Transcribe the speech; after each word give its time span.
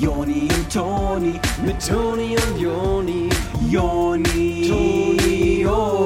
Joni 0.00 0.48
und 0.54 0.72
Toni, 0.72 1.40
mit 1.64 1.86
Toni 1.86 2.36
und 2.36 2.60
Joni, 2.60 3.28
Joni, 3.70 4.68
Toni, 4.68 5.62
Joni. 5.62 6.04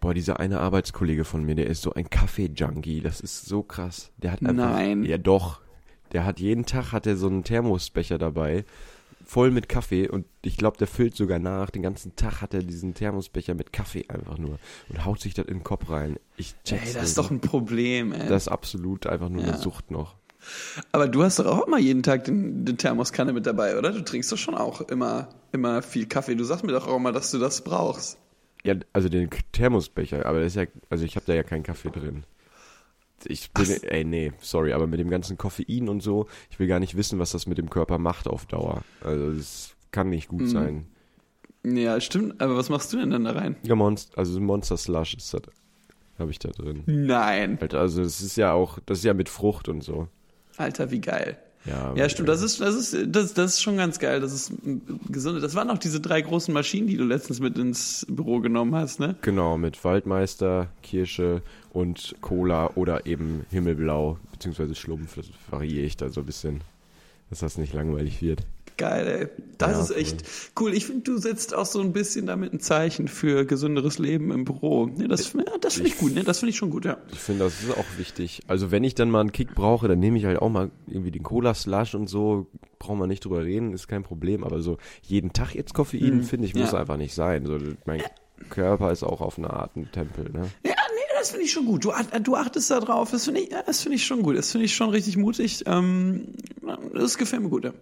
Boah, 0.00 0.14
dieser 0.14 0.40
eine 0.40 0.60
Arbeitskollege 0.60 1.24
von 1.24 1.44
mir, 1.44 1.54
der 1.54 1.66
ist 1.66 1.82
so 1.82 1.92
ein 1.92 2.08
Kaffee-Junkie. 2.08 3.00
Das 3.02 3.20
ist 3.20 3.46
so 3.46 3.62
krass. 3.62 4.10
Der 4.16 4.32
hat 4.32 4.40
einfach, 4.40 4.54
Nein. 4.54 5.04
Ja, 5.04 5.18
doch. 5.18 5.60
Der 6.12 6.24
hat 6.24 6.40
jeden 6.40 6.64
Tag 6.64 6.92
hat 6.92 7.06
er 7.06 7.16
so 7.16 7.28
einen 7.28 7.44
Thermosbecher 7.44 8.18
dabei, 8.18 8.64
voll 9.30 9.52
mit 9.52 9.68
Kaffee 9.68 10.08
und 10.08 10.26
ich 10.42 10.56
glaube, 10.56 10.76
der 10.78 10.88
füllt 10.88 11.14
sogar 11.14 11.38
nach. 11.38 11.70
Den 11.70 11.82
ganzen 11.82 12.16
Tag 12.16 12.42
hat 12.42 12.52
er 12.52 12.64
diesen 12.64 12.94
Thermosbecher 12.94 13.54
mit 13.54 13.72
Kaffee 13.72 14.04
einfach 14.08 14.38
nur 14.38 14.58
und 14.88 15.04
haut 15.04 15.20
sich 15.20 15.34
das 15.34 15.46
in 15.46 15.58
den 15.58 15.62
Kopf 15.62 15.88
rein. 15.88 16.16
Ich 16.36 16.54
check's 16.64 16.88
Ey, 16.88 16.94
das 16.94 17.04
ist 17.10 17.18
doch 17.18 17.30
ein 17.30 17.40
Problem, 17.40 18.12
ey. 18.12 18.28
Das 18.28 18.44
ist 18.44 18.48
absolut 18.48 19.06
einfach 19.06 19.28
nur 19.28 19.42
Ja. 19.42 19.48
eine 19.50 19.58
Sucht 19.58 19.92
noch. 19.92 20.16
Aber 20.90 21.06
du 21.06 21.22
hast 21.22 21.38
doch 21.38 21.46
auch 21.46 21.66
immer 21.66 21.78
jeden 21.78 22.02
Tag 22.02 22.24
den, 22.24 22.64
den 22.64 22.76
Thermoskanne 22.76 23.32
mit 23.32 23.46
dabei, 23.46 23.78
oder? 23.78 23.92
Du 23.92 24.02
trinkst 24.02 24.32
doch 24.32 24.38
schon 24.38 24.56
auch 24.56 24.80
immer, 24.80 25.28
immer 25.52 25.82
viel 25.82 26.06
Kaffee. 26.06 26.34
Du 26.34 26.42
sagst 26.44 26.64
mir 26.64 26.72
doch 26.72 26.88
auch 26.88 26.96
immer, 26.96 27.12
dass 27.12 27.30
du 27.30 27.38
das 27.38 27.62
brauchst. 27.62 28.18
Ja, 28.64 28.74
also 28.92 29.08
den 29.08 29.30
Thermosbecher, 29.52 30.26
aber 30.26 30.40
das 30.40 30.48
ist 30.48 30.56
ja, 30.56 30.64
also 30.90 31.04
ich 31.04 31.14
habe 31.16 31.26
da 31.26 31.34
ja 31.34 31.42
keinen 31.44 31.62
Kaffee 31.62 31.90
drin. 31.90 32.24
Ich 33.26 33.50
bin, 33.52 33.66
Ach. 33.70 33.82
ey, 33.90 34.04
nee, 34.04 34.32
sorry, 34.40 34.72
aber 34.72 34.86
mit 34.86 35.00
dem 35.00 35.10
ganzen 35.10 35.36
Koffein 35.36 35.88
und 35.88 36.00
so, 36.02 36.26
ich 36.50 36.58
will 36.58 36.66
gar 36.66 36.80
nicht 36.80 36.96
wissen, 36.96 37.18
was 37.18 37.32
das 37.32 37.46
mit 37.46 37.58
dem 37.58 37.68
Körper 37.70 37.98
macht 37.98 38.26
auf 38.28 38.46
Dauer. 38.46 38.82
Also 39.02 39.32
das 39.32 39.74
kann 39.90 40.08
nicht 40.10 40.30
Mhm. 40.32 40.38
gut 40.38 40.48
sein. 40.48 40.86
Ja, 41.64 42.00
stimmt. 42.00 42.40
Aber 42.40 42.56
was 42.56 42.70
machst 42.70 42.92
du 42.92 42.96
denn 42.98 43.10
dann 43.10 43.24
da 43.24 43.32
rein? 43.32 43.56
Ja, 43.62 43.74
Monster, 43.74 44.16
also 44.18 44.40
Monster 44.40 44.76
Slush 44.78 45.14
ist 45.14 45.34
das, 45.34 45.42
habe 46.18 46.30
ich 46.30 46.38
da 46.38 46.48
drin. 46.50 46.82
Nein. 46.86 47.58
Halt, 47.60 47.74
also 47.74 48.02
das 48.02 48.20
ist 48.22 48.36
ja 48.36 48.52
auch, 48.52 48.78
das 48.86 48.98
ist 48.98 49.04
ja 49.04 49.12
mit 49.14 49.28
Frucht 49.28 49.68
und 49.68 49.82
so. 49.84 50.08
Alter, 50.56 50.90
wie 50.90 51.00
geil. 51.00 51.36
Ja, 51.66 51.94
Ja, 51.94 52.08
stimmt. 52.08 52.28
Das 52.28 52.42
ist, 52.42 52.60
das 52.60 52.74
ist, 52.74 52.96
das, 53.06 53.34
das 53.34 53.52
ist 53.52 53.62
schon 53.62 53.76
ganz 53.76 53.98
geil. 53.98 54.20
Das 54.20 54.32
ist 54.32 54.50
mm, 54.64 54.78
gesund. 55.10 55.42
Das 55.42 55.54
waren 55.54 55.70
auch 55.70 55.78
diese 55.78 56.00
drei 56.00 56.20
großen 56.22 56.52
Maschinen, 56.54 56.86
die 56.86 56.96
du 56.96 57.04
letztens 57.04 57.40
mit 57.40 57.58
ins 57.58 58.06
Büro 58.08 58.40
genommen 58.40 58.74
hast, 58.74 58.98
ne? 59.00 59.16
Genau, 59.20 59.58
mit 59.58 59.82
Waldmeister, 59.84 60.68
Kirsche 60.82 61.42
und 61.72 62.14
Cola 62.20 62.70
oder 62.76 63.06
eben 63.06 63.44
Himmelblau, 63.50 64.18
beziehungsweise 64.32 64.74
Schlumpf, 64.74 65.16
das 65.16 65.26
variiere 65.50 65.84
ich 65.84 65.96
da 65.96 66.08
so 66.08 66.20
ein 66.20 66.26
bisschen, 66.26 66.62
dass 67.28 67.40
das 67.40 67.58
nicht 67.58 67.74
langweilig 67.74 68.22
wird. 68.22 68.46
Geil, 68.80 69.06
ey. 69.06 69.28
Das 69.58 69.72
Ja, 69.72 69.82
ist 69.82 69.90
echt 69.90 70.24
cool. 70.58 70.72
Ich 70.72 70.86
finde, 70.86 71.02
du 71.02 71.18
setzt 71.18 71.54
auch 71.54 71.66
so 71.66 71.82
ein 71.82 71.92
bisschen 71.92 72.24
damit 72.24 72.54
ein 72.54 72.60
Zeichen 72.60 73.08
für 73.08 73.44
gesünderes 73.44 73.98
Leben 73.98 74.30
im 74.30 74.46
Büro. 74.46 74.86
Ne, 74.86 75.06
das 75.06 75.34
ja, 75.34 75.42
das 75.60 75.74
finde 75.74 75.90
ich 75.90 75.98
gut, 75.98 76.14
ne? 76.14 76.24
Das 76.24 76.38
finde 76.38 76.52
ich 76.52 76.56
schon 76.56 76.70
gut, 76.70 76.86
ja. 76.86 76.96
Ich 77.12 77.18
finde, 77.18 77.44
das 77.44 77.62
ist 77.62 77.76
auch 77.76 77.98
wichtig. 77.98 78.40
Also 78.46 78.70
wenn 78.70 78.82
ich 78.82 78.94
dann 78.94 79.10
mal 79.10 79.20
einen 79.20 79.32
Kick 79.32 79.54
brauche, 79.54 79.86
dann 79.86 79.98
nehme 79.98 80.16
ich 80.16 80.24
halt 80.24 80.38
auch 80.38 80.48
mal 80.48 80.70
irgendwie 80.86 81.10
den 81.10 81.22
Cola-Slush 81.22 81.94
und 81.94 82.08
so. 82.08 82.46
Brauchen 82.78 82.98
wir 82.98 83.06
nicht 83.06 83.22
drüber 83.22 83.44
reden, 83.44 83.74
ist 83.74 83.86
kein 83.86 84.02
Problem. 84.02 84.44
Aber 84.44 84.62
so 84.62 84.78
jeden 85.02 85.34
Tag 85.34 85.54
jetzt 85.54 85.74
Koffein, 85.74 86.22
finde 86.22 86.46
ich, 86.46 86.54
muss 86.54 86.72
ja. 86.72 86.78
einfach 86.80 86.96
nicht 86.96 87.12
sein. 87.12 87.44
So, 87.44 87.58
mein 87.84 88.02
Körper 88.48 88.90
ist 88.92 89.02
auch 89.02 89.20
auf 89.20 89.36
eine 89.36 89.50
Art 89.50 89.76
ein 89.76 89.92
Tempel, 89.92 90.30
ne? 90.32 90.48
Ja, 90.64 90.70
nee, 90.70 91.18
das 91.18 91.32
finde 91.32 91.44
ich 91.44 91.52
schon 91.52 91.66
gut. 91.66 91.84
Du, 91.84 91.92
du 92.22 92.34
achtest 92.34 92.70
da 92.70 92.80
drauf. 92.80 93.10
Das 93.10 93.26
finde 93.26 93.42
ich, 93.42 93.50
das 93.50 93.82
finde 93.82 93.96
ich 93.96 94.06
schon 94.06 94.22
gut. 94.22 94.38
Das 94.38 94.52
finde 94.52 94.64
ich 94.64 94.74
schon 94.74 94.88
richtig 94.88 95.18
mutig. 95.18 95.64
Ähm, 95.66 96.28
das 96.94 97.18
gefällt 97.18 97.42
mir 97.42 97.50
gut, 97.50 97.64
ja. 97.64 97.72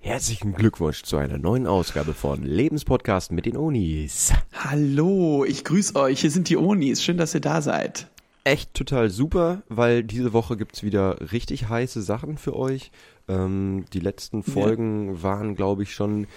Herzlichen 0.00 0.54
Glückwunsch 0.54 1.02
zu 1.02 1.16
einer 1.16 1.38
neuen 1.38 1.66
Ausgabe 1.66 2.14
von 2.14 2.44
Lebenspodcast 2.44 3.32
mit 3.32 3.46
den 3.46 3.56
Onis. 3.56 4.32
Hallo, 4.52 5.44
ich 5.44 5.64
grüße 5.64 5.96
euch. 5.96 6.20
Hier 6.20 6.30
sind 6.30 6.48
die 6.48 6.56
Onis. 6.56 7.02
Schön, 7.02 7.18
dass 7.18 7.34
ihr 7.34 7.40
da 7.40 7.60
seid. 7.60 8.06
Echt 8.44 8.72
total 8.74 9.10
super, 9.10 9.62
weil 9.68 10.04
diese 10.04 10.32
Woche 10.32 10.56
gibt's 10.56 10.84
wieder 10.84 11.32
richtig 11.32 11.68
heiße 11.68 12.00
Sachen 12.00 12.38
für 12.38 12.54
euch. 12.56 12.92
Ähm, 13.26 13.86
die 13.92 14.00
letzten 14.00 14.44
Folgen 14.44 15.22
waren, 15.22 15.56
glaube 15.56 15.82
ich, 15.82 15.92
schon. 15.92 16.28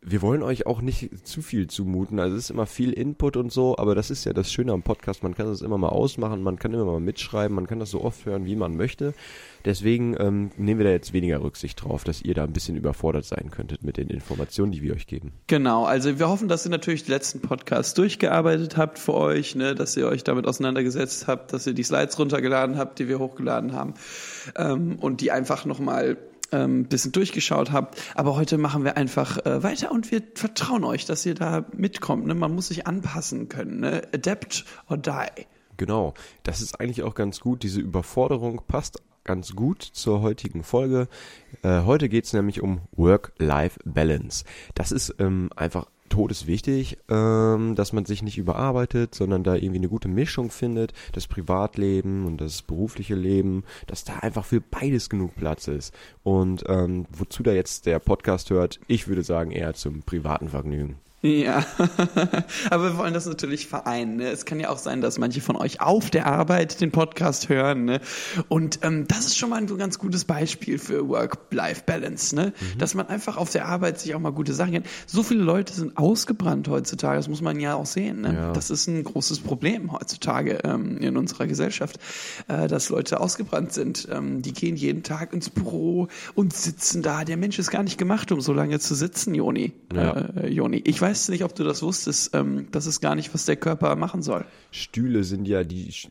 Wir 0.00 0.22
wollen 0.22 0.42
euch 0.42 0.66
auch 0.66 0.80
nicht 0.80 1.26
zu 1.26 1.42
viel 1.42 1.66
zumuten. 1.66 2.20
Also 2.20 2.36
es 2.36 2.44
ist 2.44 2.50
immer 2.50 2.66
viel 2.66 2.92
Input 2.92 3.36
und 3.36 3.52
so, 3.52 3.76
aber 3.78 3.96
das 3.96 4.10
ist 4.10 4.24
ja 4.24 4.32
das 4.32 4.52
Schöne 4.52 4.72
am 4.72 4.82
Podcast. 4.82 5.24
Man 5.24 5.34
kann 5.34 5.46
das 5.46 5.60
immer 5.60 5.76
mal 5.76 5.88
ausmachen, 5.88 6.42
man 6.42 6.58
kann 6.58 6.72
immer 6.72 6.84
mal 6.84 7.00
mitschreiben, 7.00 7.54
man 7.54 7.66
kann 7.66 7.80
das 7.80 7.90
so 7.90 8.02
oft 8.02 8.24
hören, 8.24 8.46
wie 8.46 8.54
man 8.54 8.76
möchte. 8.76 9.12
Deswegen 9.64 10.16
ähm, 10.18 10.52
nehmen 10.56 10.78
wir 10.78 10.86
da 10.86 10.92
jetzt 10.92 11.12
weniger 11.12 11.42
Rücksicht 11.42 11.82
drauf, 11.82 12.04
dass 12.04 12.22
ihr 12.22 12.34
da 12.34 12.44
ein 12.44 12.52
bisschen 12.52 12.76
überfordert 12.76 13.24
sein 13.24 13.50
könntet 13.50 13.82
mit 13.82 13.96
den 13.96 14.08
Informationen, 14.08 14.70
die 14.70 14.82
wir 14.82 14.94
euch 14.94 15.08
geben. 15.08 15.32
Genau, 15.48 15.84
also 15.84 16.18
wir 16.18 16.28
hoffen, 16.28 16.48
dass 16.48 16.64
ihr 16.64 16.70
natürlich 16.70 17.04
die 17.04 17.10
letzten 17.10 17.40
Podcasts 17.40 17.94
durchgearbeitet 17.94 18.76
habt 18.76 19.00
für 19.00 19.14
euch, 19.14 19.56
ne, 19.56 19.74
dass 19.74 19.96
ihr 19.96 20.06
euch 20.06 20.22
damit 20.22 20.46
auseinandergesetzt 20.46 21.26
habt, 21.26 21.52
dass 21.52 21.66
ihr 21.66 21.74
die 21.74 21.82
Slides 21.82 22.18
runtergeladen 22.18 22.78
habt, 22.78 23.00
die 23.00 23.08
wir 23.08 23.18
hochgeladen 23.18 23.72
haben 23.72 23.94
ähm, 24.56 24.96
und 25.00 25.20
die 25.20 25.32
einfach 25.32 25.64
nochmal 25.64 26.16
ähm, 26.52 26.84
bisschen 26.84 27.12
durchgeschaut 27.12 27.72
habt. 27.72 28.00
Aber 28.14 28.36
heute 28.36 28.58
machen 28.58 28.84
wir 28.84 28.96
einfach 28.96 29.44
äh, 29.44 29.62
weiter 29.62 29.92
und 29.92 30.10
wir 30.10 30.22
vertrauen 30.34 30.84
euch, 30.84 31.04
dass 31.04 31.24
ihr 31.26 31.34
da 31.34 31.64
mitkommt. 31.76 32.26
Ne? 32.26 32.34
Man 32.34 32.54
muss 32.54 32.68
sich 32.68 32.86
anpassen 32.86 33.48
können. 33.48 33.80
Ne? 33.80 34.02
Adapt 34.12 34.64
or 34.88 34.96
die. 34.96 35.46
Genau, 35.76 36.14
das 36.42 36.60
ist 36.60 36.80
eigentlich 36.80 37.02
auch 37.04 37.14
ganz 37.14 37.40
gut. 37.40 37.62
Diese 37.62 37.80
Überforderung 37.80 38.62
passt 38.66 39.00
ganz 39.24 39.54
gut 39.54 39.82
zur 39.82 40.22
heutigen 40.22 40.64
Folge. 40.64 41.06
Äh, 41.62 41.82
heute 41.82 42.08
geht's 42.08 42.32
nämlich 42.32 42.62
um 42.62 42.80
Work-Life-Balance. 42.92 44.44
Das 44.74 44.90
ist 44.90 45.14
ähm, 45.18 45.50
einfach 45.54 45.86
todeswichtig, 46.08 46.98
ähm, 47.08 47.74
dass 47.74 47.92
man 47.92 48.04
sich 48.04 48.22
nicht 48.22 48.38
überarbeitet, 48.38 49.14
sondern 49.14 49.44
da 49.44 49.54
irgendwie 49.54 49.78
eine 49.78 49.88
gute 49.88 50.08
Mischung 50.08 50.50
findet, 50.50 50.92
das 51.12 51.26
Privatleben 51.26 52.26
und 52.26 52.40
das 52.40 52.62
berufliche 52.62 53.14
Leben, 53.14 53.64
dass 53.86 54.04
da 54.04 54.16
einfach 54.18 54.44
für 54.44 54.60
beides 54.60 55.10
genug 55.10 55.34
Platz 55.36 55.68
ist. 55.68 55.94
Und 56.22 56.64
ähm, 56.68 57.06
wozu 57.10 57.42
da 57.42 57.52
jetzt 57.52 57.86
der 57.86 57.98
Podcast 57.98 58.50
hört, 58.50 58.80
ich 58.86 59.08
würde 59.08 59.22
sagen 59.22 59.50
eher 59.50 59.74
zum 59.74 60.02
privaten 60.02 60.48
Vergnügen. 60.48 60.98
Ja, 61.20 61.66
aber 62.70 62.84
wir 62.92 62.96
wollen 62.96 63.12
das 63.12 63.26
natürlich 63.26 63.66
vereinen. 63.66 64.16
Ne? 64.16 64.28
Es 64.28 64.44
kann 64.44 64.60
ja 64.60 64.70
auch 64.70 64.78
sein, 64.78 65.00
dass 65.00 65.18
manche 65.18 65.40
von 65.40 65.56
euch 65.56 65.80
auf 65.80 66.10
der 66.10 66.26
Arbeit 66.26 66.80
den 66.80 66.92
Podcast 66.92 67.48
hören. 67.48 67.86
Ne? 67.86 68.00
Und 68.46 68.80
ähm, 68.82 69.08
das 69.08 69.26
ist 69.26 69.36
schon 69.36 69.50
mal 69.50 69.56
ein 69.56 69.66
ganz 69.78 69.98
gutes 69.98 70.24
Beispiel 70.24 70.78
für 70.78 71.08
Work-Life-Balance. 71.08 72.36
Ne? 72.36 72.52
Dass 72.78 72.94
man 72.94 73.08
einfach 73.08 73.36
auf 73.36 73.50
der 73.50 73.66
Arbeit 73.66 73.98
sich 73.98 74.14
auch 74.14 74.20
mal 74.20 74.30
gute 74.30 74.54
Sachen 74.54 74.72
kennt. 74.72 74.86
So 75.06 75.24
viele 75.24 75.42
Leute 75.42 75.72
sind 75.72 75.98
ausgebrannt 75.98 76.68
heutzutage, 76.68 77.16
das 77.16 77.28
muss 77.28 77.42
man 77.42 77.58
ja 77.58 77.74
auch 77.74 77.86
sehen. 77.86 78.20
Ne? 78.20 78.34
Ja. 78.34 78.52
Das 78.52 78.70
ist 78.70 78.86
ein 78.86 79.02
großes 79.02 79.40
Problem 79.40 79.90
heutzutage 79.90 80.60
ähm, 80.62 80.98
in 80.98 81.16
unserer 81.16 81.48
Gesellschaft, 81.48 81.98
äh, 82.46 82.68
dass 82.68 82.90
Leute 82.90 83.18
ausgebrannt 83.18 83.72
sind. 83.72 84.06
Ähm, 84.08 84.42
die 84.42 84.52
gehen 84.52 84.76
jeden 84.76 85.02
Tag 85.02 85.32
ins 85.32 85.50
Büro 85.50 86.06
und 86.36 86.52
sitzen 86.52 87.02
da. 87.02 87.24
Der 87.24 87.36
Mensch 87.36 87.58
ist 87.58 87.72
gar 87.72 87.82
nicht 87.82 87.98
gemacht, 87.98 88.30
um 88.30 88.40
so 88.40 88.52
lange 88.52 88.78
zu 88.78 88.94
sitzen, 88.94 89.34
Joni. 89.34 89.72
Ja. 89.92 90.12
Äh, 90.12 90.48
Joni. 90.48 90.80
Ich 90.86 91.00
weiß 91.00 91.07
nicht, 91.28 91.44
ob 91.44 91.54
du 91.54 91.64
das 91.64 91.82
wusstest. 91.82 92.34
Ähm, 92.34 92.68
das 92.70 92.86
ist 92.86 93.00
gar 93.00 93.14
nicht, 93.14 93.32
was 93.34 93.44
der 93.44 93.56
Körper 93.56 93.94
machen 93.96 94.22
soll. 94.22 94.44
Stühle 94.70 95.24
sind 95.24 95.46
ja 95.48 95.64
die 95.64 95.92
sch 95.92 96.08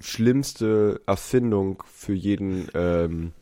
schlimmste 0.00 1.00
Erfindung 1.06 1.82
für 1.92 2.14
jeden, 2.14 2.68
ähm, 2.74 3.32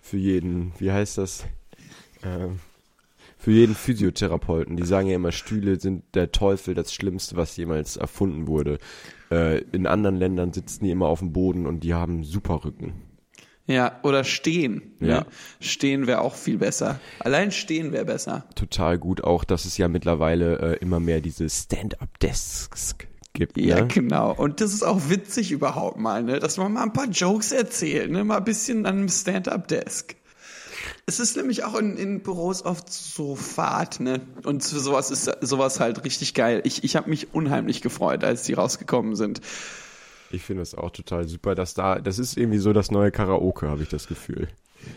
für 0.00 0.16
jeden, 0.16 0.72
wie 0.78 0.90
heißt 0.90 1.18
das? 1.18 1.44
Ähm, 2.22 2.60
für 3.38 3.52
jeden 3.52 3.74
Physiotherapeuten. 3.74 4.76
Die 4.76 4.86
sagen 4.86 5.08
ja 5.08 5.16
immer, 5.16 5.30
Stühle 5.30 5.78
sind 5.78 6.02
der 6.14 6.32
Teufel, 6.32 6.74
das 6.74 6.92
Schlimmste, 6.92 7.36
was 7.36 7.56
jemals 7.56 7.96
erfunden 7.96 8.46
wurde. 8.46 8.78
Äh, 9.30 9.58
in 9.72 9.86
anderen 9.86 10.16
Ländern 10.16 10.52
sitzen 10.52 10.84
die 10.84 10.90
immer 10.90 11.06
auf 11.06 11.20
dem 11.20 11.32
Boden 11.32 11.66
und 11.66 11.80
die 11.80 11.94
haben 11.94 12.24
super 12.24 12.64
Rücken. 12.64 13.05
Ja, 13.66 13.98
oder 14.02 14.22
stehen. 14.22 14.94
Ja. 15.00 15.20
Ne? 15.20 15.26
Stehen 15.60 16.06
wäre 16.06 16.20
auch 16.20 16.34
viel 16.34 16.58
besser. 16.58 17.00
Allein 17.18 17.50
stehen 17.50 17.92
wäre 17.92 18.04
besser. 18.04 18.44
Total 18.54 18.96
gut 18.98 19.24
auch, 19.24 19.44
dass 19.44 19.64
es 19.64 19.76
ja 19.76 19.88
mittlerweile 19.88 20.58
äh, 20.58 20.76
immer 20.78 21.00
mehr 21.00 21.20
diese 21.20 21.48
Stand-up-Desks 21.48 22.96
gibt. 23.32 23.58
Ja, 23.58 23.80
ne? 23.80 23.88
genau. 23.88 24.32
Und 24.32 24.60
das 24.60 24.72
ist 24.72 24.84
auch 24.84 25.08
witzig 25.08 25.50
überhaupt 25.50 25.98
mal, 25.98 26.22
ne? 26.22 26.38
dass 26.38 26.58
man 26.58 26.72
mal 26.72 26.84
ein 26.84 26.92
paar 26.92 27.08
Jokes 27.08 27.52
erzählt, 27.52 28.10
ne? 28.10 28.24
mal 28.24 28.38
ein 28.38 28.44
bisschen 28.44 28.86
an 28.86 28.98
einem 28.98 29.08
Stand-up-Desk. 29.08 30.14
Es 31.06 31.20
ist 31.20 31.36
nämlich 31.36 31.64
auch 31.64 31.74
in, 31.76 31.96
in 31.96 32.22
Büros 32.22 32.64
oft 32.64 32.92
so 32.92 33.36
Fahrt, 33.36 34.00
ne? 34.00 34.20
Und 34.44 34.64
für 34.64 34.78
sowas 34.80 35.10
ist 35.10 35.30
sowas 35.40 35.80
halt 35.80 36.04
richtig 36.04 36.34
geil. 36.34 36.60
Ich, 36.64 36.84
ich 36.84 36.96
habe 36.96 37.10
mich 37.10 37.32
unheimlich 37.34 37.80
gefreut, 37.80 38.24
als 38.24 38.44
die 38.44 38.54
rausgekommen 38.54 39.16
sind. 39.16 39.40
Ich 40.30 40.42
finde 40.42 40.62
es 40.62 40.74
auch 40.74 40.90
total 40.90 41.28
super, 41.28 41.54
dass 41.54 41.74
da, 41.74 41.98
das 42.00 42.18
ist 42.18 42.36
irgendwie 42.36 42.58
so 42.58 42.72
das 42.72 42.90
neue 42.90 43.10
Karaoke, 43.10 43.68
habe 43.68 43.82
ich 43.82 43.88
das 43.88 44.06
Gefühl. 44.06 44.48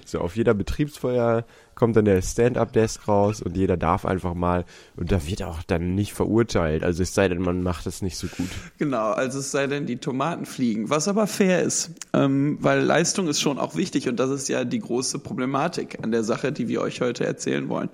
So 0.06 0.20
auf 0.20 0.36
jeder 0.36 0.54
Betriebsfeier 0.54 1.46
kommt 1.80 1.96
dann 1.96 2.06
der 2.06 2.22
Stand-Up-Desk 2.22 3.08
raus 3.08 3.42
und 3.42 3.56
jeder 3.56 3.78
darf 3.78 4.06
einfach 4.06 4.34
mal 4.34 4.66
und 4.98 5.12
da 5.12 5.26
wird 5.26 5.44
auch 5.44 5.64
dann 5.64 5.96
nicht 5.96 6.14
verurteilt. 6.14 6.84
Also 6.84 7.04
es 7.04 7.16
sei 7.16 7.30
denn, 7.30 7.42
man 7.42 7.64
macht 7.64 7.88
es 7.88 8.02
nicht 8.02 8.18
so 8.18 8.28
gut. 8.28 8.50
Genau, 8.78 9.12
also 9.12 9.40
es 9.40 9.52
sei 9.52 9.66
denn, 9.68 9.86
die 9.86 9.98
Tomaten 9.98 10.46
fliegen, 10.46 10.90
was 10.90 11.08
aber 11.08 11.26
fair 11.26 11.64
ist, 11.64 11.92
ähm, 12.14 12.58
weil 12.60 12.81
Leistung 12.81 13.28
ist 13.30 13.40
schon 13.40 13.58
auch 13.58 13.76
wichtig 13.76 14.10
und 14.10 14.20
das 14.20 14.30
ist 14.30 14.50
ja 14.50 14.66
die 14.66 14.80
große 14.80 15.20
Problematik 15.20 16.00
an 16.04 16.12
der 16.12 16.24
Sache, 16.24 16.52
die 16.52 16.68
wir 16.68 16.81
euch 16.81 17.00
heute 17.00 17.26
erzählen 17.26 17.70
wollen, 17.70 17.90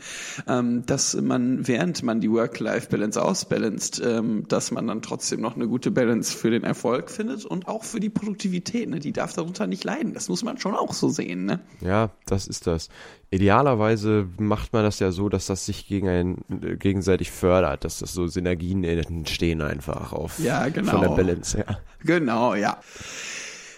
ähm, 0.47 0.83
dass 0.87 1.15
man, 1.21 1.67
während 1.67 2.01
man 2.01 2.21
die 2.21 2.31
Work-Life-Balance 2.31 3.21
ausbalanced, 3.21 4.01
ähm, 4.03 4.45
dass 4.47 4.71
man 4.71 4.87
dann 4.87 5.03
trotzdem 5.03 5.41
noch 5.41 5.55
eine 5.55 5.67
gute 5.67 5.91
Balance 5.91 6.35
für 6.35 6.49
den 6.49 6.63
Erfolg 6.63 7.11
findet 7.11 7.45
und 7.45 7.67
auch 7.67 7.83
für 7.83 7.99
die 7.99 8.09
Produktivität, 8.09 8.89
ne? 8.89 8.99
die 8.99 9.13
darf 9.13 9.33
darunter 9.33 9.67
nicht 9.67 9.83
leiden, 9.83 10.15
das 10.15 10.27
muss 10.27 10.43
man 10.43 10.57
schon 10.57 10.73
auch 10.73 10.93
so 10.93 11.09
sehen. 11.09 11.45
Ne? 11.45 11.59
Ja, 11.81 12.09
das 12.25 12.47
ist 12.47 12.65
das. 12.65 12.89
Idealerweise 13.35 14.27
macht 14.37 14.71
man 14.71 14.83
das 14.83 14.99
ja 14.99 15.11
so, 15.11 15.27
dass 15.27 15.47
das 15.47 15.65
sich 15.65 15.87
gegen 15.87 16.07
ein, 16.07 16.37
äh, 16.63 16.77
gegenseitig 16.77 17.31
fördert, 17.31 17.83
dass 17.83 17.99
das 17.99 18.13
so 18.13 18.27
Synergien 18.27 18.83
entstehen 18.83 19.61
einfach 19.61 20.13
auf 20.13 20.39
Ja, 20.39 20.69
genau. 20.69 20.91
von 20.91 21.01
der 21.01 21.09
Balance 21.09 21.57
her. 21.57 21.79
Genau, 22.03 22.55
ja. 22.55 22.79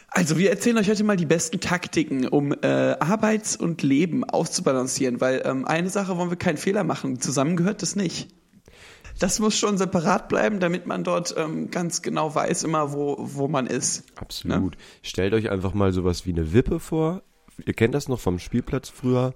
Also 0.09 0.37
wir 0.37 0.49
erzählen 0.49 0.77
euch 0.77 0.89
heute 0.89 1.03
mal 1.03 1.17
die 1.17 1.25
besten 1.25 1.59
Taktiken, 1.59 2.27
um 2.27 2.53
äh, 2.53 2.67
Arbeits- 2.99 3.55
und 3.55 3.81
Leben 3.83 4.23
auszubalancieren, 4.23 5.21
weil 5.21 5.41
ähm, 5.45 5.65
eine 5.65 5.89
Sache 5.89 6.17
wollen 6.17 6.29
wir 6.29 6.37
keinen 6.37 6.57
Fehler 6.57 6.83
machen, 6.83 7.19
zusammen 7.19 7.55
gehört 7.55 7.81
das 7.81 7.95
nicht. 7.95 8.29
Das 9.19 9.39
muss 9.39 9.57
schon 9.57 9.77
separat 9.77 10.29
bleiben, 10.29 10.59
damit 10.59 10.85
man 10.85 11.03
dort 11.03 11.33
ähm, 11.37 11.71
ganz 11.71 12.03
genau 12.03 12.35
weiß 12.35 12.63
immer, 12.63 12.93
wo, 12.93 13.17
wo 13.19 13.47
man 13.47 13.65
ist. 13.65 14.03
Absolut. 14.15 14.77
Stellt 15.01 15.33
euch 15.33 15.49
einfach 15.49 15.73
mal 15.73 15.91
sowas 15.91 16.27
wie 16.27 16.31
eine 16.31 16.53
Wippe 16.53 16.79
vor. 16.79 17.23
Ihr 17.65 17.73
kennt 17.73 17.93
das 17.93 18.07
noch 18.07 18.19
vom 18.19 18.39
Spielplatz 18.39 18.89
früher. 18.89 19.33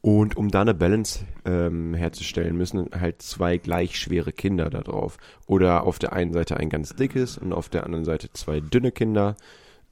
Und 0.00 0.36
um 0.36 0.50
da 0.50 0.60
eine 0.60 0.74
Balance 0.74 1.24
ähm, 1.46 1.94
herzustellen, 1.94 2.58
müssen 2.58 2.90
halt 2.92 3.22
zwei 3.22 3.56
gleich 3.56 3.98
schwere 3.98 4.32
Kinder 4.32 4.68
da 4.68 4.82
drauf. 4.82 5.16
Oder 5.46 5.84
auf 5.84 5.98
der 5.98 6.12
einen 6.12 6.34
Seite 6.34 6.58
ein 6.58 6.68
ganz 6.68 6.94
dickes 6.94 7.38
und 7.38 7.54
auf 7.54 7.70
der 7.70 7.84
anderen 7.84 8.04
Seite 8.04 8.30
zwei 8.34 8.60
dünne 8.60 8.92
Kinder, 8.92 9.34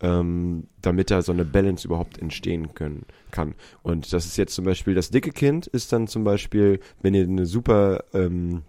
ähm, 0.03 0.67
damit 0.83 1.11
da 1.11 1.23
so 1.23 1.33
eine 1.33 1.47
Balance 1.47 1.87
überhaupt 1.87 2.19
entstehen 2.19 2.75
können 2.75 3.07
kann. 3.31 3.55
Und 3.83 4.13
das 4.13 4.27
ist 4.27 4.37
jetzt 4.37 4.55
zum 4.55 4.67
Beispiel 4.67 4.95
das 4.95 5.09
dicke 5.09 5.31
Kind 5.31 5.67
ist 5.67 5.95
dann 5.95 6.07
zum 6.09 6.25
Beispiel, 6.25 6.81
wenn 7.01 7.15
ihr 7.15 7.25
eine 7.25 7.47
super 7.47 8.05
ähm, 8.13 8.65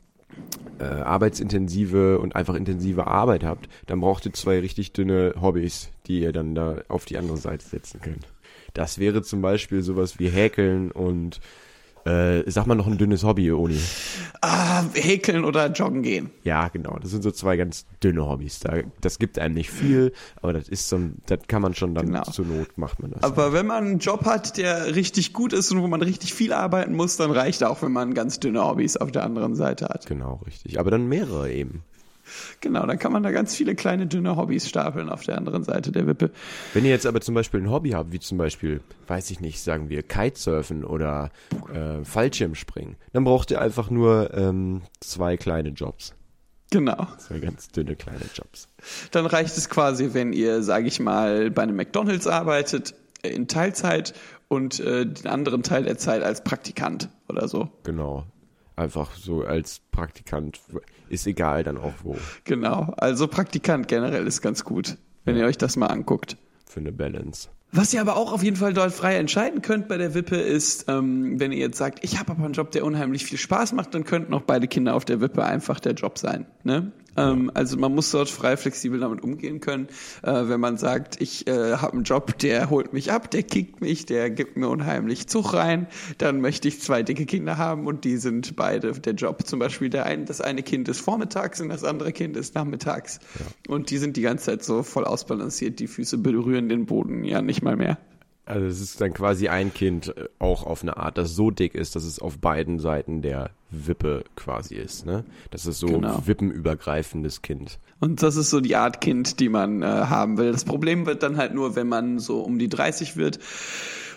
äh, 0.79 0.85
arbeitsintensive 0.85 2.19
und 2.19 2.37
einfach 2.37 2.55
intensive 2.55 3.07
Arbeit 3.07 3.43
habt, 3.43 3.67
dann 3.87 3.99
braucht 3.99 4.25
ihr 4.25 4.33
zwei 4.33 4.59
richtig 4.59 4.93
dünne 4.93 5.33
Hobbys, 5.41 5.89
die 6.07 6.21
ihr 6.21 6.31
dann 6.31 6.55
da 6.55 6.83
auf 6.87 7.03
die 7.03 7.17
andere 7.17 7.37
Seite 7.37 7.65
setzen 7.65 7.99
könnt. 7.99 8.27
Das 8.73 8.97
wäre 8.99 9.21
zum 9.21 9.41
Beispiel 9.41 9.81
sowas 9.83 10.19
wie 10.19 10.29
Häkeln 10.29 10.91
und 10.91 11.39
äh, 12.05 12.43
sag 12.51 12.65
mal 12.67 12.75
noch 12.75 12.87
ein 12.87 12.97
dünnes 12.97 13.23
Hobby, 13.23 13.49
Oni. 13.53 13.79
Ah, 14.41 14.83
häkeln 14.93 15.45
oder 15.45 15.67
joggen 15.71 16.01
gehen. 16.01 16.31
Ja, 16.43 16.67
genau. 16.67 16.97
Das 17.01 17.11
sind 17.11 17.21
so 17.23 17.31
zwei 17.31 17.55
ganz 17.55 17.85
dünne 18.03 18.27
Hobbys. 18.27 18.59
Da, 18.59 18.79
das 18.99 19.19
gibt 19.19 19.39
einem 19.39 19.53
nicht 19.53 19.69
viel, 19.71 20.11
aber 20.41 20.51
das 20.51 20.67
ist 20.67 20.89
so, 20.89 20.99
das 21.27 21.39
kann 21.47 21.61
man 21.61 21.75
schon 21.75 21.95
dann 21.95 22.07
Genau. 22.07 22.23
zur 22.23 22.45
Not 22.45 22.77
macht 22.77 23.01
man 23.01 23.11
das. 23.11 23.23
Aber 23.23 23.53
wenn 23.53 23.67
man 23.67 23.85
einen 23.85 23.99
Job 23.99 24.25
hat, 24.25 24.57
der 24.57 24.93
richtig 24.95 25.31
gut 25.31 25.53
ist 25.53 25.71
und 25.71 25.81
wo 25.81 25.87
man 25.87 26.01
richtig 26.01 26.33
viel 26.33 26.51
arbeiten 26.51 26.93
muss, 26.93 27.15
dann 27.15 27.31
reicht 27.31 27.63
auch, 27.63 27.81
wenn 27.81 27.93
man 27.93 28.13
ganz 28.13 28.37
dünne 28.41 28.65
Hobbys 28.65 28.97
auf 28.97 29.11
der 29.13 29.23
anderen 29.23 29.55
Seite 29.55 29.85
hat. 29.85 30.05
genau, 30.05 30.41
richtig. 30.45 30.81
Aber 30.81 30.91
dann 30.91 31.07
mehrere 31.07 31.53
eben. 31.53 31.83
Genau, 32.61 32.85
dann 32.85 32.99
kann 32.99 33.11
man 33.11 33.23
da 33.23 33.31
ganz 33.31 33.55
viele 33.55 33.75
kleine 33.75 34.07
dünne 34.07 34.35
Hobbys 34.35 34.67
stapeln 34.67 35.09
auf 35.09 35.23
der 35.23 35.37
anderen 35.37 35.63
Seite 35.63 35.91
der 35.91 36.07
Wippe. 36.07 36.31
Wenn 36.73 36.85
ihr 36.85 36.91
jetzt 36.91 37.05
aber 37.05 37.21
zum 37.21 37.35
Beispiel 37.35 37.61
ein 37.61 37.69
Hobby 37.69 37.91
habt, 37.91 38.11
wie 38.11 38.19
zum 38.19 38.37
Beispiel, 38.37 38.81
weiß 39.07 39.31
ich 39.31 39.39
nicht, 39.39 39.61
sagen 39.61 39.89
wir 39.89 40.03
Kitesurfen 40.03 40.83
oder 40.83 41.31
äh, 41.73 42.03
Fallschirmspringen, 42.03 42.95
dann 43.11 43.23
braucht 43.23 43.51
ihr 43.51 43.61
einfach 43.61 43.89
nur 43.89 44.33
ähm, 44.33 44.81
zwei 44.99 45.37
kleine 45.37 45.69
Jobs. 45.69 46.13
Genau. 46.71 47.07
Zwei 47.19 47.39
ganz 47.39 47.69
dünne 47.69 47.95
kleine 47.95 48.25
Jobs. 48.33 48.67
Dann 49.11 49.27
reicht 49.27 49.55
es 49.57 49.69
quasi, 49.69 50.13
wenn 50.13 50.33
ihr, 50.33 50.63
sage 50.63 50.87
ich 50.87 50.99
mal, 50.99 51.51
bei 51.51 51.61
einem 51.61 51.75
McDonalds 51.75 52.25
arbeitet, 52.25 52.95
äh, 53.21 53.29
in 53.29 53.47
Teilzeit 53.47 54.13
und 54.47 54.79
äh, 54.79 55.05
den 55.05 55.27
anderen 55.27 55.61
Teil 55.63 55.83
der 55.83 55.97
Zeit 55.97 56.23
als 56.23 56.43
Praktikant 56.43 57.09
oder 57.27 57.47
so. 57.47 57.69
Genau. 57.83 58.25
Einfach 58.75 59.15
so 59.15 59.43
als 59.43 59.81
Praktikant. 59.91 60.59
Ist 61.09 61.27
egal 61.27 61.63
dann 61.63 61.77
auch 61.77 61.93
wo. 62.01 62.17
Genau. 62.43 62.93
Also 62.97 63.27
Praktikant 63.27 63.87
generell 63.87 64.25
ist 64.25 64.41
ganz 64.41 64.63
gut, 64.63 64.97
wenn 65.25 65.37
ihr 65.37 65.45
euch 65.45 65.57
das 65.57 65.75
mal 65.75 65.87
anguckt. 65.87 66.37
Für 66.65 66.79
eine 66.79 66.91
Balance. 66.91 67.49
Was 67.75 67.91
ihr 67.91 68.01
aber 68.01 68.17
auch 68.17 68.31
auf 68.31 68.43
jeden 68.43 68.55
Fall 68.55 68.73
dort 68.73 68.93
frei 68.93 69.15
entscheiden 69.15 69.63
könnt 69.63 69.87
bei 69.87 69.97
der 69.97 70.13
Wippe 70.13 70.35
ist, 70.35 70.85
ähm, 70.89 71.39
wenn 71.39 71.51
ihr 71.51 71.57
jetzt 71.57 71.77
sagt, 71.77 72.03
ich 72.03 72.19
habe 72.19 72.31
aber 72.31 72.45
einen 72.45 72.53
Job, 72.53 72.69
der 72.69 72.85
unheimlich 72.85 73.25
viel 73.25 73.39
Spaß 73.39 73.73
macht, 73.73 73.95
dann 73.95 74.03
könnten 74.03 74.33
auch 74.35 74.43
beide 74.43 74.67
Kinder 74.67 74.93
auf 74.93 75.05
der 75.05 75.21
Wippe 75.21 75.43
einfach 75.43 75.79
der 75.79 75.93
Job 75.93 76.19
sein. 76.19 76.45
Ne? 76.63 76.91
Ähm, 77.17 77.51
also 77.53 77.77
man 77.77 77.93
muss 77.93 78.11
dort 78.11 78.29
frei 78.29 78.57
flexibel 78.57 78.99
damit 78.99 79.23
umgehen 79.23 79.59
können. 79.59 79.87
Äh, 80.21 80.47
wenn 80.47 80.59
man 80.59 80.77
sagt, 80.77 81.21
ich 81.21 81.47
äh, 81.47 81.77
habe 81.77 81.93
einen 81.93 82.03
Job, 82.03 82.37
der 82.39 82.69
holt 82.69 82.93
mich 82.93 83.11
ab, 83.11 83.31
der 83.31 83.43
kickt 83.43 83.81
mich, 83.81 84.05
der 84.05 84.29
gibt 84.29 84.57
mir 84.57 84.69
unheimlich 84.69 85.27
Zug 85.27 85.53
rein, 85.53 85.87
dann 86.17 86.41
möchte 86.41 86.67
ich 86.67 86.81
zwei 86.81 87.03
dicke 87.03 87.25
Kinder 87.25 87.57
haben 87.57 87.87
und 87.87 88.03
die 88.03 88.17
sind 88.17 88.55
beide 88.55 88.91
der 88.93 89.13
Job. 89.13 89.45
Zum 89.45 89.59
Beispiel 89.59 89.89
der 89.89 90.05
ein, 90.05 90.25
das 90.25 90.41
eine 90.41 90.63
Kind 90.63 90.87
ist 90.87 90.99
vormittags 90.99 91.61
und 91.61 91.69
das 91.69 91.83
andere 91.83 92.11
Kind 92.11 92.37
ist 92.37 92.55
nachmittags. 92.55 93.19
Und 93.67 93.89
die 93.89 93.97
sind 93.97 94.17
die 94.17 94.21
ganze 94.21 94.45
Zeit 94.45 94.63
so 94.63 94.83
voll 94.83 95.05
ausbalanciert, 95.05 95.79
die 95.79 95.87
Füße 95.87 96.17
berühren 96.17 96.69
den 96.69 96.85
Boden 96.85 97.23
ja 97.23 97.41
nicht 97.41 97.61
mal 97.61 97.75
mehr. 97.75 97.97
Also 98.45 98.65
es 98.65 98.81
ist 98.81 98.99
dann 98.99 99.13
quasi 99.13 99.47
ein 99.47 99.73
Kind 99.73 100.15
äh, 100.17 100.25
auch 100.39 100.65
auf 100.65 100.81
eine 100.81 100.97
Art, 100.97 101.17
das 101.17 101.33
so 101.33 101.49
dick 101.49 101.75
ist, 101.75 101.95
dass 101.95 102.03
es 102.03 102.19
auf 102.19 102.39
beiden 102.39 102.79
Seiten 102.79 103.21
der 103.21 103.51
Wippe 103.71 104.25
quasi 104.35 104.75
ist, 104.75 105.05
ne? 105.05 105.23
Das 105.49 105.65
ist 105.65 105.79
so 105.79 105.87
Genau. 105.87 106.21
wippenübergreifendes 106.25 107.41
Kind. 107.41 107.79
Und 107.99 108.21
das 108.21 108.35
ist 108.35 108.49
so 108.49 108.59
die 108.59 108.75
Art 108.75 108.99
Kind, 109.01 109.39
die 109.39 109.49
man 109.49 109.81
äh, 109.81 109.85
haben 109.85 110.37
will. 110.37 110.51
Das 110.51 110.65
Problem 110.65 111.05
wird 111.05 111.23
dann 111.23 111.37
halt 111.37 111.53
nur, 111.53 111.75
wenn 111.75 111.87
man 111.87 112.19
so 112.19 112.41
um 112.41 112.59
die 112.59 112.69
30 112.69 113.15
wird 113.15 113.39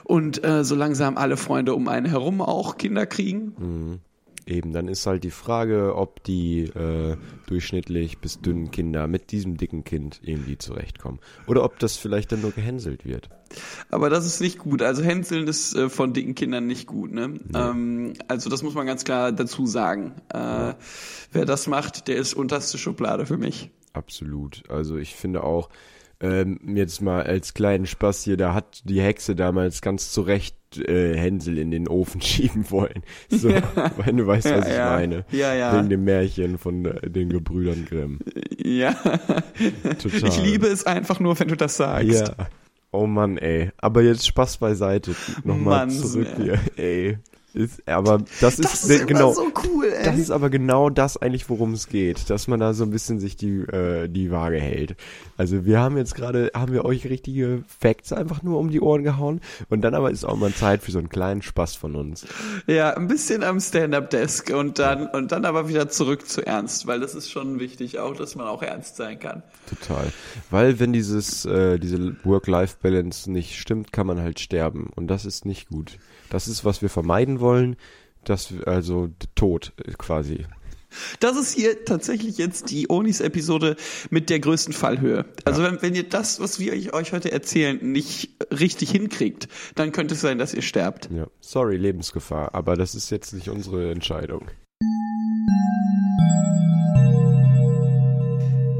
und 0.04 0.44
äh, 0.44 0.64
so 0.64 0.74
langsam 0.74 1.16
alle 1.16 1.36
Freunde 1.36 1.74
um 1.74 1.86
einen 1.88 2.06
herum 2.06 2.40
auch 2.40 2.76
Kinder 2.78 3.06
kriegen. 3.06 4.00
Eben, 4.46 4.72
dann 4.72 4.86
ist 4.86 5.06
halt 5.06 5.24
die 5.24 5.32
Frage, 5.32 5.96
ob 5.96 6.22
die 6.22 6.62
äh, 6.62 7.16
durchschnittlich 7.46 8.18
bis 8.18 8.40
dünnen 8.40 8.70
Kinder 8.70 9.08
mit 9.08 9.32
diesem 9.32 9.56
dicken 9.56 9.82
Kind 9.82 10.20
irgendwie 10.22 10.56
zurechtkommen. 10.56 11.18
Oder 11.48 11.64
ob 11.64 11.80
das 11.80 11.96
vielleicht 11.96 12.30
dann 12.30 12.42
nur 12.42 12.52
gehänselt 12.52 13.04
wird. 13.04 13.28
Aber 13.90 14.08
das 14.08 14.24
ist 14.24 14.40
nicht 14.40 14.58
gut. 14.58 14.82
Also 14.82 15.02
Hänseln 15.02 15.48
ist 15.48 15.74
äh, 15.74 15.88
von 15.88 16.12
dicken 16.12 16.36
Kindern 16.36 16.68
nicht 16.68 16.86
gut. 16.86 17.10
Ne? 17.10 17.40
Ähm, 17.54 18.12
also 18.28 18.48
das 18.48 18.62
muss 18.62 18.74
man 18.74 18.86
ganz 18.86 19.04
klar 19.04 19.32
dazu 19.32 19.66
sagen. 19.66 20.14
Äh, 20.32 20.74
Wer 21.32 21.44
das 21.44 21.66
macht, 21.66 22.06
der 22.06 22.16
ist 22.16 22.34
unterste 22.34 22.78
Schublade 22.78 23.26
für 23.26 23.38
mich. 23.38 23.70
Absolut. 23.92 24.62
Also 24.70 24.96
ich 24.96 25.16
finde 25.16 25.42
auch, 25.42 25.70
ähm, 26.20 26.58
jetzt 26.76 27.00
mal 27.02 27.22
als 27.24 27.52
kleinen 27.54 27.86
Spaß 27.86 28.22
hier, 28.24 28.36
da 28.36 28.54
hat 28.54 28.82
die 28.84 29.00
Hexe 29.00 29.34
damals 29.36 29.82
ganz 29.82 30.10
zu 30.12 30.22
Recht 30.22 30.56
äh, 30.78 31.16
Hänsel 31.16 31.58
in 31.58 31.70
den 31.70 31.88
Ofen 31.88 32.20
schieben 32.22 32.70
wollen. 32.70 33.02
So, 33.28 33.48
wenn 34.04 34.16
du 34.16 34.26
weißt, 34.26 34.46
was 34.50 34.64
Ja, 34.66 34.70
ich 34.70 34.76
ja. 34.76 34.90
meine. 34.90 35.24
Ja, 35.30 35.54
ja. 35.54 35.76
Wegen 35.76 35.90
dem 35.90 36.04
Märchen 36.04 36.58
von 36.58 36.84
äh, 36.84 37.10
den 37.10 37.28
Gebrüdern 37.28 37.84
Grimm. 37.88 38.18
Ja. 38.62 38.92
Total. 40.02 40.28
Ich 40.28 40.42
liebe 40.42 40.66
es 40.66 40.86
einfach 40.86 41.20
nur, 41.20 41.38
wenn 41.38 41.48
du 41.48 41.56
das 41.56 41.76
sagst. 41.76 42.08
Ja. 42.28 42.34
Oh 42.92 43.06
Mann, 43.06 43.36
ey. 43.36 43.70
Aber 43.78 44.02
jetzt 44.02 44.26
Spaß 44.26 44.56
beiseite. 44.56 45.14
Nochmal 45.44 45.90
zurück 45.90 46.28
hier. 46.38 46.58
Ey. 46.76 47.18
Ist, 47.56 47.88
aber 47.88 48.18
das 48.42 48.58
ist, 48.58 48.64
Das 48.64 48.84
ist 48.84 48.90
immer 48.90 49.06
genau. 49.06 49.32
so 49.32 49.50
cool. 49.64 49.90
Das 50.04 50.18
ist 50.18 50.30
aber 50.30 50.50
genau 50.50 50.90
das 50.90 51.16
eigentlich, 51.16 51.48
worum 51.48 51.72
es 51.72 51.88
geht, 51.88 52.28
dass 52.28 52.48
man 52.48 52.60
da 52.60 52.74
so 52.74 52.84
ein 52.84 52.90
bisschen 52.90 53.18
sich 53.18 53.36
die 53.36 53.60
äh, 53.60 54.08
die 54.08 54.30
Waage 54.30 54.60
hält. 54.60 54.94
Also 55.38 55.64
wir 55.64 55.80
haben 55.80 55.96
jetzt 55.96 56.14
gerade, 56.14 56.50
haben 56.54 56.74
wir 56.74 56.84
euch 56.84 57.06
richtige 57.08 57.64
Facts 57.80 58.12
einfach 58.12 58.42
nur 58.42 58.58
um 58.58 58.70
die 58.70 58.82
Ohren 58.82 59.04
gehauen 59.04 59.40
und 59.70 59.80
dann 59.80 59.94
aber 59.94 60.10
ist 60.10 60.24
auch 60.24 60.36
mal 60.36 60.52
Zeit 60.52 60.82
für 60.82 60.92
so 60.92 60.98
einen 60.98 61.08
kleinen 61.08 61.40
Spaß 61.40 61.76
von 61.76 61.96
uns. 61.96 62.26
Ja, 62.66 62.94
ein 62.94 63.08
bisschen 63.08 63.42
am 63.42 63.58
Stand-up-Desk 63.58 64.50
und 64.50 64.78
dann 64.78 65.06
und 65.06 65.32
dann 65.32 65.46
aber 65.46 65.66
wieder 65.70 65.88
zurück 65.88 66.28
zu 66.28 66.44
ernst, 66.46 66.86
weil 66.86 67.00
das 67.00 67.14
ist 67.14 67.30
schon 67.30 67.58
wichtig, 67.58 67.98
auch 67.98 68.14
dass 68.14 68.34
man 68.36 68.48
auch 68.48 68.62
ernst 68.62 68.96
sein 68.96 69.18
kann. 69.18 69.42
Total. 69.66 70.12
Weil 70.50 70.78
wenn 70.78 70.92
dieses 70.92 71.46
äh, 71.46 71.78
diese 71.78 72.16
Work-Life-Balance 72.22 73.32
nicht 73.32 73.58
stimmt, 73.58 73.92
kann 73.92 74.06
man 74.06 74.20
halt 74.20 74.40
sterben 74.40 74.90
und 74.94 75.06
das 75.06 75.24
ist 75.24 75.46
nicht 75.46 75.70
gut. 75.70 75.96
Das 76.30 76.48
ist, 76.48 76.64
was 76.64 76.82
wir 76.82 76.88
vermeiden 76.88 77.40
wollen. 77.40 77.76
Das 78.24 78.52
also 78.66 79.10
Tod 79.34 79.72
äh, 79.84 79.92
quasi. 79.92 80.46
Das 81.20 81.36
ist 81.36 81.54
hier 81.54 81.84
tatsächlich 81.84 82.38
jetzt 82.38 82.70
die 82.70 82.88
Onis-Episode 82.88 83.76
mit 84.10 84.30
der 84.30 84.40
größten 84.40 84.72
Fallhöhe. 84.72 85.26
Also 85.44 85.62
wenn, 85.62 85.80
wenn 85.82 85.94
ihr 85.94 86.08
das, 86.08 86.40
was 86.40 86.58
wir 86.58 86.72
euch 86.94 87.12
heute 87.12 87.32
erzählen, 87.32 87.78
nicht 87.80 88.30
richtig 88.50 88.90
hinkriegt, 88.90 89.48
dann 89.74 89.92
könnte 89.92 90.14
es 90.14 90.20
sein, 90.20 90.38
dass 90.38 90.54
ihr 90.54 90.62
sterbt. 90.62 91.08
Ja. 91.14 91.26
Sorry, 91.40 91.76
Lebensgefahr, 91.76 92.54
aber 92.54 92.76
das 92.76 92.94
ist 92.94 93.10
jetzt 93.10 93.32
nicht 93.34 93.50
unsere 93.50 93.90
Entscheidung. 93.90 94.46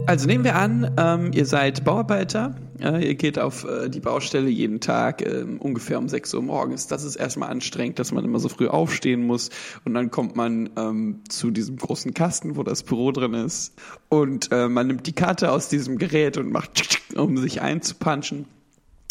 Also 0.07 0.27
nehmen 0.27 0.45
wir 0.45 0.55
an, 0.55 0.95
ähm, 0.97 1.33
ihr 1.33 1.47
seid 1.47 1.85
Bauarbeiter 1.85 2.55
Ihr 2.79 3.15
geht 3.15 3.39
auf 3.39 3.65
äh, 3.65 3.89
die 3.89 4.01
Baustelle 4.01 4.49
jeden 4.49 4.81
Tag 4.81 5.23
äh, 5.23 5.45
ungefähr 5.59 5.99
um 5.99 6.09
6 6.09 6.35
Uhr 6.35 6.43
morgens. 6.43 6.87
Das 6.87 7.05
ist 7.05 7.17
erstmal 7.17 7.51
anstrengend, 7.51 7.99
dass 7.99 8.13
man 8.13 8.25
immer 8.25 8.39
so 8.39 8.49
früh 8.49 8.69
aufstehen 8.69 9.27
muss. 9.27 9.51
Und 9.85 9.95
dann 9.95 10.11
kommt 10.11 10.37
man 10.37 10.71
ähm, 10.77 11.21
zu 11.29 11.51
diesem 11.51 11.77
großen 11.77 12.13
Kasten, 12.15 12.57
wo 12.57 12.63
das 12.63 12.83
Büro 12.83 13.13
drin 13.13 13.35
ist. 13.35 13.75
Und 14.09 14.53
äh, 14.53 14.69
man 14.69 14.89
nimmt 14.89 15.07
die 15.07 15.15
Karte 15.15 15.53
aus 15.53 15.69
diesem 15.69 15.99
Gerät 15.99 16.37
und 16.37 16.51
macht, 16.51 17.01
um 17.17 17.39
sich 17.39 17.63
einzupunchen. 17.63 18.47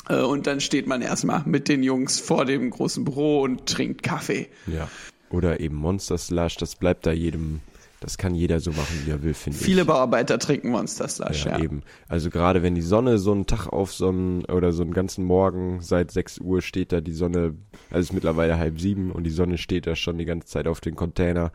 Äh, 0.09 0.21
und 0.21 0.47
dann 0.47 0.61
steht 0.61 0.87
man 0.87 1.01
erstmal 1.01 1.43
mit 1.45 1.67
den 1.67 1.83
Jungs 1.83 2.19
vor 2.19 2.45
dem 2.45 2.69
großen 2.69 3.03
Büro 3.03 3.41
und 3.41 3.65
trinkt 3.65 4.03
Kaffee. 4.03 4.47
Ja. 4.67 4.89
Oder 5.29 5.59
eben 5.59 5.75
Monster 5.75 6.17
Slush, 6.17 6.57
das 6.57 6.75
bleibt 6.75 7.05
da 7.05 7.11
jedem, 7.11 7.61
das 7.99 8.17
kann 8.17 8.35
jeder 8.35 8.59
so 8.59 8.71
machen, 8.71 9.01
wie 9.05 9.11
er 9.11 9.23
will, 9.23 9.33
finde 9.33 9.57
ich. 9.57 9.65
Viele 9.65 9.85
Bauarbeiter 9.85 10.37
trinken 10.37 10.69
Monster 10.69 11.07
Slush, 11.07 11.45
ja. 11.45 11.57
Ja, 11.57 11.63
eben. 11.63 11.81
Also 12.07 12.29
gerade 12.29 12.61
wenn 12.61 12.75
die 12.75 12.81
Sonne 12.81 13.17
so 13.17 13.31
einen 13.31 13.47
Tag 13.47 13.67
auf 13.67 13.93
so 13.93 14.09
einen, 14.09 14.45
oder 14.45 14.73
so 14.73 14.83
einen 14.83 14.93
ganzen 14.93 15.25
Morgen 15.25 15.81
seit 15.81 16.11
6 16.11 16.39
Uhr 16.39 16.61
steht 16.61 16.91
da 16.91 17.01
die 17.01 17.13
Sonne, 17.13 17.55
also 17.89 18.01
es 18.01 18.05
ist 18.07 18.13
mittlerweile 18.13 18.57
halb 18.57 18.79
sieben 18.79 19.11
und 19.11 19.23
die 19.23 19.31
Sonne 19.31 19.57
steht 19.57 19.87
da 19.87 19.95
schon 19.95 20.17
die 20.17 20.25
ganze 20.25 20.47
Zeit 20.47 20.67
auf 20.67 20.81
den 20.81 20.95
Container. 20.95 21.51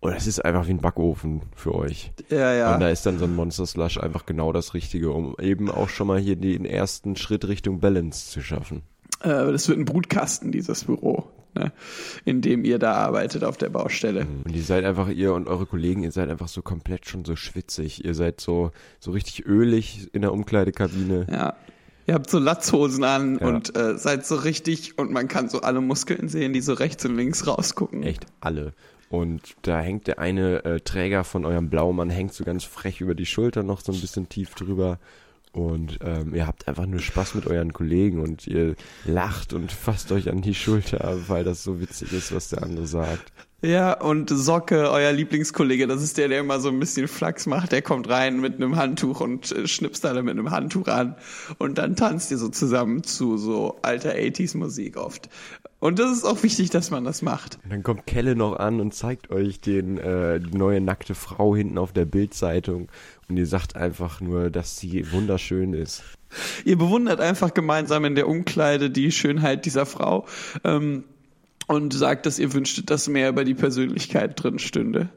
Und 0.00 0.14
das 0.14 0.26
ist 0.26 0.44
einfach 0.44 0.66
wie 0.66 0.72
ein 0.72 0.80
Backofen 0.80 1.42
für 1.56 1.74
euch. 1.74 2.12
Ja, 2.28 2.52
ja. 2.52 2.74
Und 2.74 2.80
da 2.80 2.90
ist 2.90 3.06
dann 3.06 3.18
so 3.18 3.24
ein 3.24 3.34
Monster 3.34 3.66
Slush 3.66 3.96
einfach 3.98 4.26
genau 4.26 4.52
das 4.52 4.74
Richtige, 4.74 5.10
um 5.10 5.34
eben 5.40 5.70
auch 5.70 5.88
schon 5.88 6.06
mal 6.06 6.18
hier 6.18 6.36
den 6.36 6.66
ersten 6.66 7.16
Schritt 7.16 7.48
Richtung 7.48 7.80
Balance 7.80 8.30
zu 8.30 8.42
schaffen. 8.42 8.82
Äh, 9.20 9.28
das 9.50 9.68
wird 9.68 9.78
ein 9.78 9.86
Brutkasten, 9.86 10.52
dieses 10.52 10.84
Büro, 10.84 11.24
ne? 11.54 11.72
in 12.24 12.40
dem 12.40 12.64
ihr 12.64 12.78
da 12.78 12.92
arbeitet 12.94 13.44
auf 13.44 13.56
der 13.56 13.68
Baustelle. 13.70 14.26
Und 14.44 14.54
ihr 14.54 14.62
seid 14.62 14.84
einfach, 14.84 15.08
ihr 15.08 15.32
und 15.34 15.48
eure 15.48 15.66
Kollegen, 15.66 16.02
ihr 16.02 16.12
seid 16.12 16.30
einfach 16.30 16.48
so 16.48 16.62
komplett 16.62 17.06
schon 17.06 17.24
so 17.24 17.36
schwitzig. 17.36 18.04
Ihr 18.04 18.14
seid 18.14 18.40
so, 18.40 18.70
so 19.00 19.10
richtig 19.12 19.46
ölig 19.46 20.08
in 20.12 20.22
der 20.22 20.32
Umkleidekabine. 20.32 21.26
Ja. 21.30 21.54
Ihr 22.06 22.14
habt 22.14 22.28
so 22.28 22.38
Latzhosen 22.38 23.02
an 23.04 23.38
Ja. 23.40 23.46
und 23.46 23.76
äh, 23.76 23.96
seid 23.96 24.26
so 24.26 24.34
richtig 24.34 24.98
und 24.98 25.10
man 25.10 25.26
kann 25.28 25.48
so 25.48 25.62
alle 25.62 25.80
Muskeln 25.80 26.28
sehen, 26.28 26.52
die 26.52 26.60
so 26.60 26.74
rechts 26.74 27.04
und 27.06 27.16
links 27.16 27.46
rausgucken. 27.46 28.02
Echt 28.02 28.26
alle. 28.40 28.74
Und 29.08 29.54
da 29.62 29.80
hängt 29.80 30.06
der 30.08 30.18
eine 30.18 30.64
äh, 30.64 30.80
Träger 30.80 31.24
von 31.24 31.44
eurem 31.44 31.70
Blaumann, 31.70 32.10
hängt 32.10 32.34
so 32.34 32.44
ganz 32.44 32.64
frech 32.64 33.00
über 33.00 33.14
die 33.14 33.26
Schulter 33.26 33.62
noch 33.62 33.80
so 33.80 33.92
ein 33.92 34.00
bisschen 34.00 34.28
tief 34.28 34.54
drüber. 34.54 34.98
Und 35.54 36.00
ähm, 36.02 36.34
ihr 36.34 36.48
habt 36.48 36.66
einfach 36.66 36.84
nur 36.86 36.98
Spaß 36.98 37.36
mit 37.36 37.46
euren 37.46 37.72
Kollegen 37.72 38.20
und 38.20 38.48
ihr 38.48 38.74
lacht 39.04 39.52
und 39.52 39.70
fasst 39.70 40.10
euch 40.10 40.28
an 40.28 40.42
die 40.42 40.54
Schulter, 40.54 41.16
weil 41.28 41.44
das 41.44 41.62
so 41.62 41.80
witzig 41.80 42.12
ist, 42.12 42.34
was 42.34 42.48
der 42.48 42.64
andere 42.64 42.88
sagt. 42.88 43.32
Ja, 43.62 43.98
und 43.98 44.28
Socke, 44.28 44.90
euer 44.90 45.12
Lieblingskollege, 45.12 45.86
das 45.86 46.02
ist 46.02 46.18
der, 46.18 46.28
der 46.28 46.40
immer 46.40 46.60
so 46.60 46.68
ein 46.68 46.78
bisschen 46.80 47.08
Flachs 47.08 47.46
macht, 47.46 47.72
der 47.72 47.82
kommt 47.82 48.10
rein 48.10 48.40
mit 48.40 48.56
einem 48.56 48.76
Handtuch 48.76 49.20
und 49.20 49.52
äh, 49.52 49.66
schnipst 49.68 50.04
alle 50.04 50.22
mit 50.22 50.32
einem 50.32 50.50
Handtuch 50.50 50.88
an. 50.88 51.14
Und 51.58 51.78
dann 51.78 51.94
tanzt 51.94 52.30
ihr 52.32 52.36
so 52.36 52.48
zusammen 52.48 53.04
zu 53.04 53.38
so 53.38 53.78
alter 53.80 54.16
80s 54.16 54.56
Musik 54.58 54.96
oft. 54.96 55.30
Und 55.84 55.98
das 55.98 56.10
ist 56.12 56.24
auch 56.24 56.42
wichtig, 56.42 56.70
dass 56.70 56.90
man 56.90 57.04
das 57.04 57.20
macht. 57.20 57.58
Und 57.62 57.70
dann 57.70 57.82
kommt 57.82 58.06
Kelle 58.06 58.34
noch 58.34 58.56
an 58.56 58.80
und 58.80 58.94
zeigt 58.94 59.30
euch 59.30 59.60
den, 59.60 59.98
äh, 59.98 60.40
die 60.40 60.56
neue 60.56 60.80
nackte 60.80 61.14
Frau 61.14 61.54
hinten 61.54 61.76
auf 61.76 61.92
der 61.92 62.06
Bildzeitung 62.06 62.88
und 63.28 63.36
ihr 63.36 63.46
sagt 63.46 63.76
einfach 63.76 64.22
nur, 64.22 64.48
dass 64.48 64.78
sie 64.78 65.12
wunderschön 65.12 65.74
ist. 65.74 66.02
Ihr 66.64 66.78
bewundert 66.78 67.20
einfach 67.20 67.52
gemeinsam 67.52 68.06
in 68.06 68.14
der 68.14 68.28
Umkleide 68.28 68.88
die 68.88 69.12
Schönheit 69.12 69.66
dieser 69.66 69.84
Frau. 69.84 70.26
Ähm, 70.64 71.04
und 71.66 71.94
sagt, 71.94 72.26
dass 72.26 72.38
ihr 72.38 72.52
wünschtet, 72.52 72.90
dass 72.90 73.08
mehr 73.08 73.28
über 73.28 73.44
die 73.44 73.54
Persönlichkeit 73.54 74.42
drin 74.42 74.58
stünde. 74.58 75.08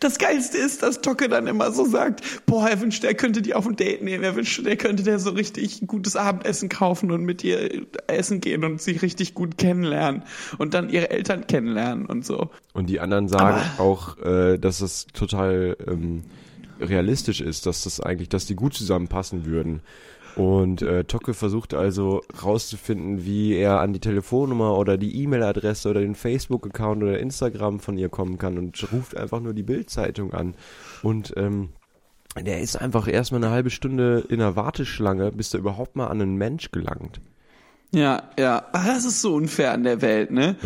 Das 0.00 0.18
Geilste 0.18 0.58
ist, 0.58 0.82
dass 0.82 1.00
Tocke 1.00 1.28
dann 1.28 1.46
immer 1.46 1.72
so 1.72 1.86
sagt, 1.86 2.22
boah, 2.46 2.68
er 2.68 2.80
wünschte, 2.80 3.06
er 3.06 3.14
könnte 3.14 3.42
die 3.42 3.54
auf 3.54 3.66
ein 3.66 3.76
Date 3.76 4.02
nehmen, 4.02 4.22
er 4.22 4.36
wünschte, 4.36 4.68
er 4.68 4.76
könnte 4.76 5.02
dir 5.02 5.18
so 5.18 5.30
richtig 5.30 5.86
gutes 5.86 6.16
Abendessen 6.16 6.68
kaufen 6.68 7.10
und 7.10 7.24
mit 7.24 7.42
ihr 7.42 7.86
essen 8.06 8.40
gehen 8.40 8.64
und 8.64 8.82
sie 8.82 8.92
richtig 8.92 9.34
gut 9.34 9.56
kennenlernen 9.56 10.22
und 10.58 10.74
dann 10.74 10.90
ihre 10.90 11.10
Eltern 11.10 11.46
kennenlernen 11.46 12.06
und 12.06 12.26
so. 12.26 12.50
Und 12.72 12.90
die 12.90 13.00
anderen 13.00 13.28
sagen 13.28 13.60
auch, 13.78 14.18
äh, 14.18 14.58
dass 14.58 14.80
es 14.80 15.06
total 15.06 15.76
ähm, 15.86 16.24
realistisch 16.80 17.40
ist, 17.40 17.66
dass 17.66 17.84
das 17.84 18.00
eigentlich, 18.00 18.28
dass 18.28 18.46
die 18.46 18.54
gut 18.54 18.74
zusammenpassen 18.74 19.46
würden. 19.46 19.80
Und 20.36 20.82
äh, 20.82 21.04
Tocke 21.04 21.32
versucht 21.32 21.74
also 21.74 22.22
rauszufinden, 22.42 23.24
wie 23.24 23.54
er 23.54 23.80
an 23.80 23.92
die 23.92 24.00
Telefonnummer 24.00 24.76
oder 24.76 24.98
die 24.98 25.22
E-Mail-Adresse 25.22 25.90
oder 25.90 26.00
den 26.00 26.16
Facebook-Account 26.16 27.02
oder 27.04 27.18
Instagram 27.20 27.78
von 27.78 27.96
ihr 27.96 28.08
kommen 28.08 28.36
kann 28.36 28.58
und 28.58 28.92
ruft 28.92 29.16
einfach 29.16 29.40
nur 29.40 29.54
die 29.54 29.62
Bild-Zeitung 29.62 30.32
an. 30.32 30.54
Und 31.02 31.34
ähm, 31.36 31.68
der 32.40 32.60
ist 32.60 32.80
einfach 32.80 33.06
erstmal 33.06 33.44
eine 33.44 33.52
halbe 33.52 33.70
Stunde 33.70 34.24
in 34.28 34.40
der 34.40 34.56
Warteschlange, 34.56 35.30
bis 35.30 35.54
er 35.54 35.60
überhaupt 35.60 35.94
mal 35.94 36.08
an 36.08 36.20
einen 36.20 36.36
Mensch 36.36 36.72
gelangt. 36.72 37.20
Ja, 37.94 38.24
ja, 38.38 38.64
Ah, 38.72 38.86
das 38.86 39.04
ist 39.04 39.22
so 39.22 39.34
unfair 39.34 39.72
an 39.72 39.84
der 39.84 40.02
Welt, 40.02 40.30
ne? 40.30 40.56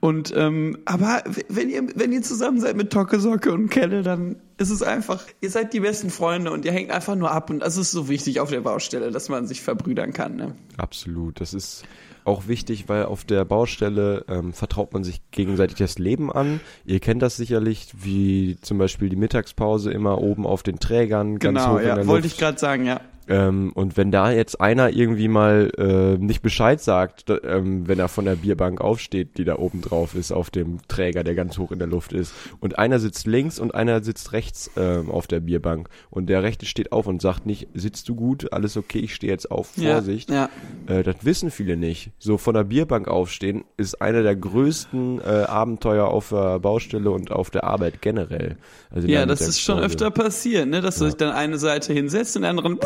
Und 0.00 0.32
ähm, 0.36 0.78
aber 0.84 1.22
wenn 1.48 1.70
ihr 1.70 1.82
wenn 1.94 2.12
ihr 2.12 2.22
zusammen 2.22 2.60
seid 2.60 2.76
mit 2.76 2.92
Tocke, 2.92 3.18
Socke 3.18 3.52
und 3.52 3.70
Kelle, 3.70 4.02
dann 4.02 4.36
ist 4.58 4.70
es 4.70 4.82
einfach, 4.82 5.24
ihr 5.40 5.50
seid 5.50 5.72
die 5.72 5.80
besten 5.80 6.10
Freunde 6.10 6.52
und 6.52 6.64
ihr 6.64 6.72
hängt 6.72 6.90
einfach 6.90 7.16
nur 7.16 7.30
ab 7.30 7.50
und 7.50 7.60
das 7.60 7.76
ist 7.76 7.90
so 7.90 8.08
wichtig 8.08 8.38
auf 8.40 8.50
der 8.50 8.60
Baustelle, 8.60 9.10
dass 9.10 9.28
man 9.28 9.46
sich 9.46 9.62
verbrüdern 9.62 10.12
kann, 10.12 10.36
ne? 10.36 10.54
Absolut. 10.76 11.40
Das 11.40 11.54
ist 11.54 11.84
auch 12.24 12.48
wichtig, 12.48 12.88
weil 12.88 13.04
auf 13.04 13.24
der 13.24 13.44
Baustelle 13.44 14.24
ähm, 14.28 14.52
vertraut 14.52 14.92
man 14.92 15.04
sich 15.04 15.20
gegenseitig 15.30 15.76
das 15.76 15.98
Leben 15.98 16.32
an. 16.32 16.60
Ihr 16.84 17.00
kennt 17.00 17.22
das 17.22 17.36
sicherlich, 17.36 17.88
wie 17.98 18.56
zum 18.60 18.78
Beispiel 18.78 19.08
die 19.08 19.16
Mittagspause 19.16 19.90
immer 19.90 20.20
oben 20.20 20.46
auf 20.46 20.62
den 20.62 20.78
Trägern, 20.78 21.38
ganz 21.38 21.58
genau, 21.58 21.74
hoch 21.74 21.80
in 21.80 21.86
ja, 21.86 22.06
wollte 22.06 22.26
ich 22.26 22.38
gerade 22.38 22.58
sagen, 22.58 22.86
ja. 22.86 23.00
Ähm, 23.28 23.72
und 23.74 23.96
wenn 23.96 24.10
da 24.10 24.30
jetzt 24.30 24.60
einer 24.60 24.90
irgendwie 24.90 25.28
mal 25.28 25.70
äh, 25.78 26.18
nicht 26.18 26.42
Bescheid 26.42 26.80
sagt, 26.80 27.32
ähm, 27.44 27.88
wenn 27.88 27.98
er 27.98 28.08
von 28.08 28.24
der 28.24 28.36
Bierbank 28.36 28.80
aufsteht, 28.80 29.38
die 29.38 29.44
da 29.44 29.56
oben 29.56 29.80
drauf 29.80 30.14
ist, 30.14 30.32
auf 30.32 30.50
dem 30.50 30.78
Träger, 30.88 31.24
der 31.24 31.34
ganz 31.34 31.58
hoch 31.58 31.72
in 31.72 31.78
der 31.78 31.88
Luft 31.88 32.12
ist, 32.12 32.34
und 32.60 32.78
einer 32.78 32.98
sitzt 32.98 33.26
links 33.26 33.58
und 33.58 33.74
einer 33.74 34.02
sitzt 34.02 34.32
rechts 34.32 34.70
ähm, 34.76 35.10
auf 35.10 35.26
der 35.26 35.40
Bierbank 35.40 35.88
und 36.10 36.26
der 36.26 36.42
rechte 36.42 36.66
steht 36.66 36.92
auf 36.92 37.06
und 37.06 37.22
sagt 37.22 37.46
nicht, 37.46 37.68
sitzt 37.74 38.08
du 38.08 38.14
gut, 38.14 38.52
alles 38.52 38.76
okay, 38.76 38.98
ich 38.98 39.14
stehe 39.14 39.32
jetzt 39.32 39.50
auf, 39.50 39.76
Vorsicht. 39.94 40.30
Ja, 40.30 40.48
Äh, 40.86 41.02
das 41.02 41.16
wissen 41.22 41.50
viele 41.50 41.76
nicht. 41.76 42.10
So 42.18 42.38
von 42.38 42.54
der 42.54 42.64
Bierbank 42.64 43.08
aufstehen 43.08 43.64
ist 43.76 44.00
einer 44.00 44.22
der 44.22 44.36
größten 44.36 45.20
äh, 45.20 45.24
Abenteuer 45.24 46.08
auf 46.08 46.28
der 46.28 46.58
Baustelle 46.58 47.10
und 47.10 47.30
auf 47.30 47.50
der 47.50 47.64
Arbeit 47.64 48.02
generell. 48.02 48.56
Also 48.90 49.08
ja, 49.08 49.26
das 49.26 49.40
ist 49.40 49.60
schon 49.60 49.78
öfter 49.78 50.10
passiert, 50.10 50.68
ne, 50.68 50.80
dass 50.80 50.96
sich 50.96 51.14
dann 51.14 51.32
eine 51.32 51.58
Seite 51.58 51.92
hinsetzt 51.92 52.36
und 52.36 52.42
der 52.42 52.50
anderen 52.50 52.78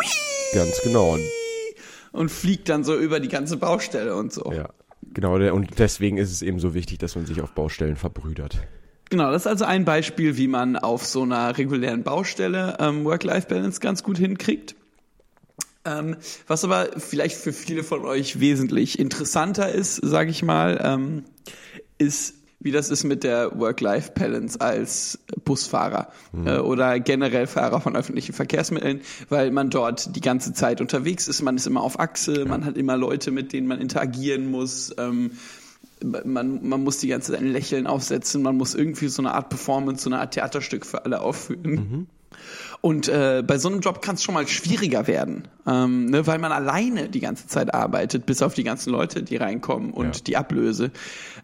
Ganz 0.54 0.80
genau. 0.82 1.18
Und 2.12 2.30
fliegt 2.30 2.68
dann 2.68 2.85
so 2.85 2.97
über 2.97 3.20
die 3.20 3.28
ganze 3.28 3.56
Baustelle 3.56 4.16
und 4.16 4.32
so. 4.32 4.52
Ja, 4.52 4.70
genau. 5.14 5.35
Und 5.35 5.78
deswegen 5.78 6.16
ist 6.16 6.32
es 6.32 6.42
eben 6.42 6.58
so 6.58 6.75
wichtig, 6.75 6.99
dass 6.99 7.16
man 7.16 7.26
sich 7.26 7.40
auf 7.40 7.52
Baustellen 7.52 7.97
verbrüdert. 7.97 8.58
Genau, 9.11 9.30
das 9.30 9.42
ist 9.42 9.47
also 9.47 9.64
ein 9.64 9.85
Beispiel, 9.85 10.37
wie 10.37 10.49
man 10.49 10.76
auf 10.76 11.06
so 11.06 11.23
einer 11.23 11.56
regulären 11.56 12.02
Baustelle 12.02 12.76
ähm, 12.78 13.04
Work-Life-Balance 13.04 13.80
ganz 13.80 14.02
gut 14.02 14.18
hinkriegt. 14.18 14.75
Ähm, 15.85 16.16
was 16.47 16.64
aber 16.64 16.88
vielleicht 16.99 17.37
für 17.37 17.52
viele 17.52 17.85
von 17.85 18.04
euch 18.04 18.40
wesentlich 18.40 18.99
interessanter 18.99 19.73
ist, 19.73 19.97
sage 19.97 20.30
ich 20.30 20.42
mal, 20.42 20.80
ähm, 20.85 21.25
ist, 21.97 22.35
wie 22.60 22.72
das 22.72 22.90
ist 22.90 23.04
mit 23.04 23.22
der 23.22 23.58
Work-Life-Balance 23.58 24.60
als 24.60 25.18
Busfahrer 25.44 26.08
äh, 26.44 26.58
oder 26.58 26.98
generell 26.98 27.46
Fahrer 27.46 27.80
von 27.80 27.96
öffentlichen 27.96 28.32
Verkehrsmitteln, 28.32 29.00
weil 29.28 29.50
man 29.50 29.70
dort 29.70 30.16
die 30.16 30.20
ganze 30.20 30.52
Zeit 30.52 30.80
unterwegs 30.80 31.28
ist, 31.28 31.42
man 31.42 31.56
ist 31.56 31.66
immer 31.66 31.82
auf 31.82 32.00
Achse, 32.00 32.44
man 32.46 32.64
hat 32.64 32.76
immer 32.76 32.96
Leute, 32.96 33.30
mit 33.30 33.52
denen 33.52 33.68
man 33.68 33.80
interagieren 33.80 34.50
muss. 34.50 34.94
Ähm, 34.98 35.32
man, 36.02 36.68
man 36.68 36.84
muss 36.84 36.98
die 36.98 37.08
ganze 37.08 37.32
Zeit 37.32 37.40
ein 37.40 37.52
Lächeln 37.52 37.86
aufsetzen, 37.86 38.42
man 38.42 38.56
muss 38.56 38.74
irgendwie 38.74 39.08
so 39.08 39.22
eine 39.22 39.34
Art 39.34 39.48
Performance, 39.48 40.04
so 40.04 40.10
eine 40.10 40.20
Art 40.20 40.34
Theaterstück 40.34 40.86
für 40.86 41.04
alle 41.04 41.20
aufführen. 41.20 42.06
Und 42.80 43.08
äh, 43.08 43.42
bei 43.44 43.58
so 43.58 43.68
einem 43.68 43.80
Job 43.80 44.02
kann 44.02 44.14
es 44.14 44.23
schon 44.23 44.35
mal 44.35 44.47
schwieriger 44.47 45.06
werden, 45.08 45.49
ähm, 45.66 46.06
ne, 46.06 46.26
weil 46.28 46.38
man 46.38 46.52
alleine 46.52 47.08
die 47.08 47.18
ganze 47.20 47.49
Zeit 47.49 47.75
arbeitet, 47.75 48.25
bis 48.25 48.40
auf 48.40 48.54
die 48.54 48.62
ganzen 48.62 48.90
Leute, 48.92 49.23
die 49.25 49.37
reinkommen 49.37 49.92
und 49.92 50.16
Ja. 50.16 50.23
die 50.26 50.37
Ablöse, 50.37 50.92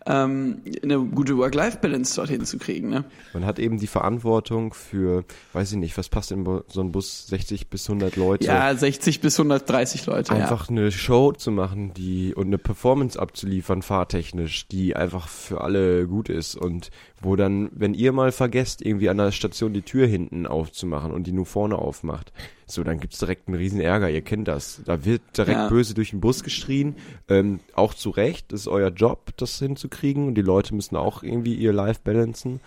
ähm, 0.06 0.62
eine 0.82 0.98
gute 1.00 1.36
Work-Life-Balance 1.36 2.14
dorthin 2.16 2.44
zu 2.44 2.58
kriegen. 2.58 2.88
Ne? 2.88 3.04
Man 3.32 3.44
hat 3.44 3.58
eben 3.58 3.78
die 3.78 3.86
Verantwortung 3.88 4.74
für, 4.74 5.24
weiß 5.54 5.72
ich 5.72 5.78
nicht, 5.78 5.96
was 5.98 6.08
passt 6.08 6.30
in 6.30 6.44
so 6.68 6.80
einen 6.80 6.92
Bus, 6.92 7.26
60 7.26 7.68
bis 7.68 7.88
100 7.88 8.14
Leute. 8.16 8.46
Ja, 8.46 8.72
60 8.74 9.20
bis 9.20 9.38
130 9.38 10.06
Leute. 10.06 10.32
Einfach 10.32 10.68
eine 10.68 10.92
Show 10.92 11.32
zu 11.32 11.50
machen, 11.50 11.92
die 11.94 12.32
und 12.34 12.46
eine 12.46 12.58
Performance 12.58 13.18
abzuliefern, 13.18 13.82
fahrtechnisch, 13.82 14.68
die 14.68 14.94
einfach 14.94 15.26
für 15.28 15.62
alle 15.62 16.06
gut 16.06 16.28
ist 16.28 16.54
und 16.54 16.90
wo 17.24 17.36
dann, 17.36 17.70
wenn 17.72 17.94
ihr 17.94 18.12
mal 18.12 18.32
vergesst, 18.32 18.84
irgendwie 18.84 19.08
an 19.08 19.16
der 19.16 19.32
Station 19.32 19.72
die 19.72 19.82
Tür 19.82 20.06
hinten 20.06 20.46
aufzumachen 20.46 21.10
und 21.10 21.26
die 21.26 21.32
nur 21.32 21.46
vorne 21.46 21.76
aufmacht, 21.76 22.32
so, 22.66 22.84
dann 22.84 23.00
gibt's 23.00 23.18
direkt 23.18 23.48
einen 23.48 23.56
riesen 23.56 23.80
Ärger, 23.80 24.08
ihr 24.10 24.22
kennt 24.22 24.46
das. 24.48 24.80
Da 24.84 25.04
wird 25.04 25.22
direkt 25.36 25.58
Ja. 25.58 25.68
böse 25.68 25.94
durch 25.94 26.10
den 26.10 26.20
Bus 26.20 26.42
geschrien, 26.42 26.96
ähm, 27.28 27.60
auch 27.74 27.94
zu 27.94 28.10
Recht, 28.10 28.52
das 28.52 28.60
ist 28.60 28.68
euer 28.68 28.90
Job, 28.90 29.32
das 29.36 29.58
hinzukriegen 29.58 30.28
und 30.28 30.34
die 30.34 30.42
Leute 30.42 30.74
müssen 30.74 30.96
auch 30.96 31.22
irgendwie 31.22 31.54
ihr 31.54 31.72
Life 31.72 32.00
balancen 32.04 32.60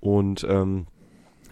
und, 0.00 0.46
ähm, 0.48 0.86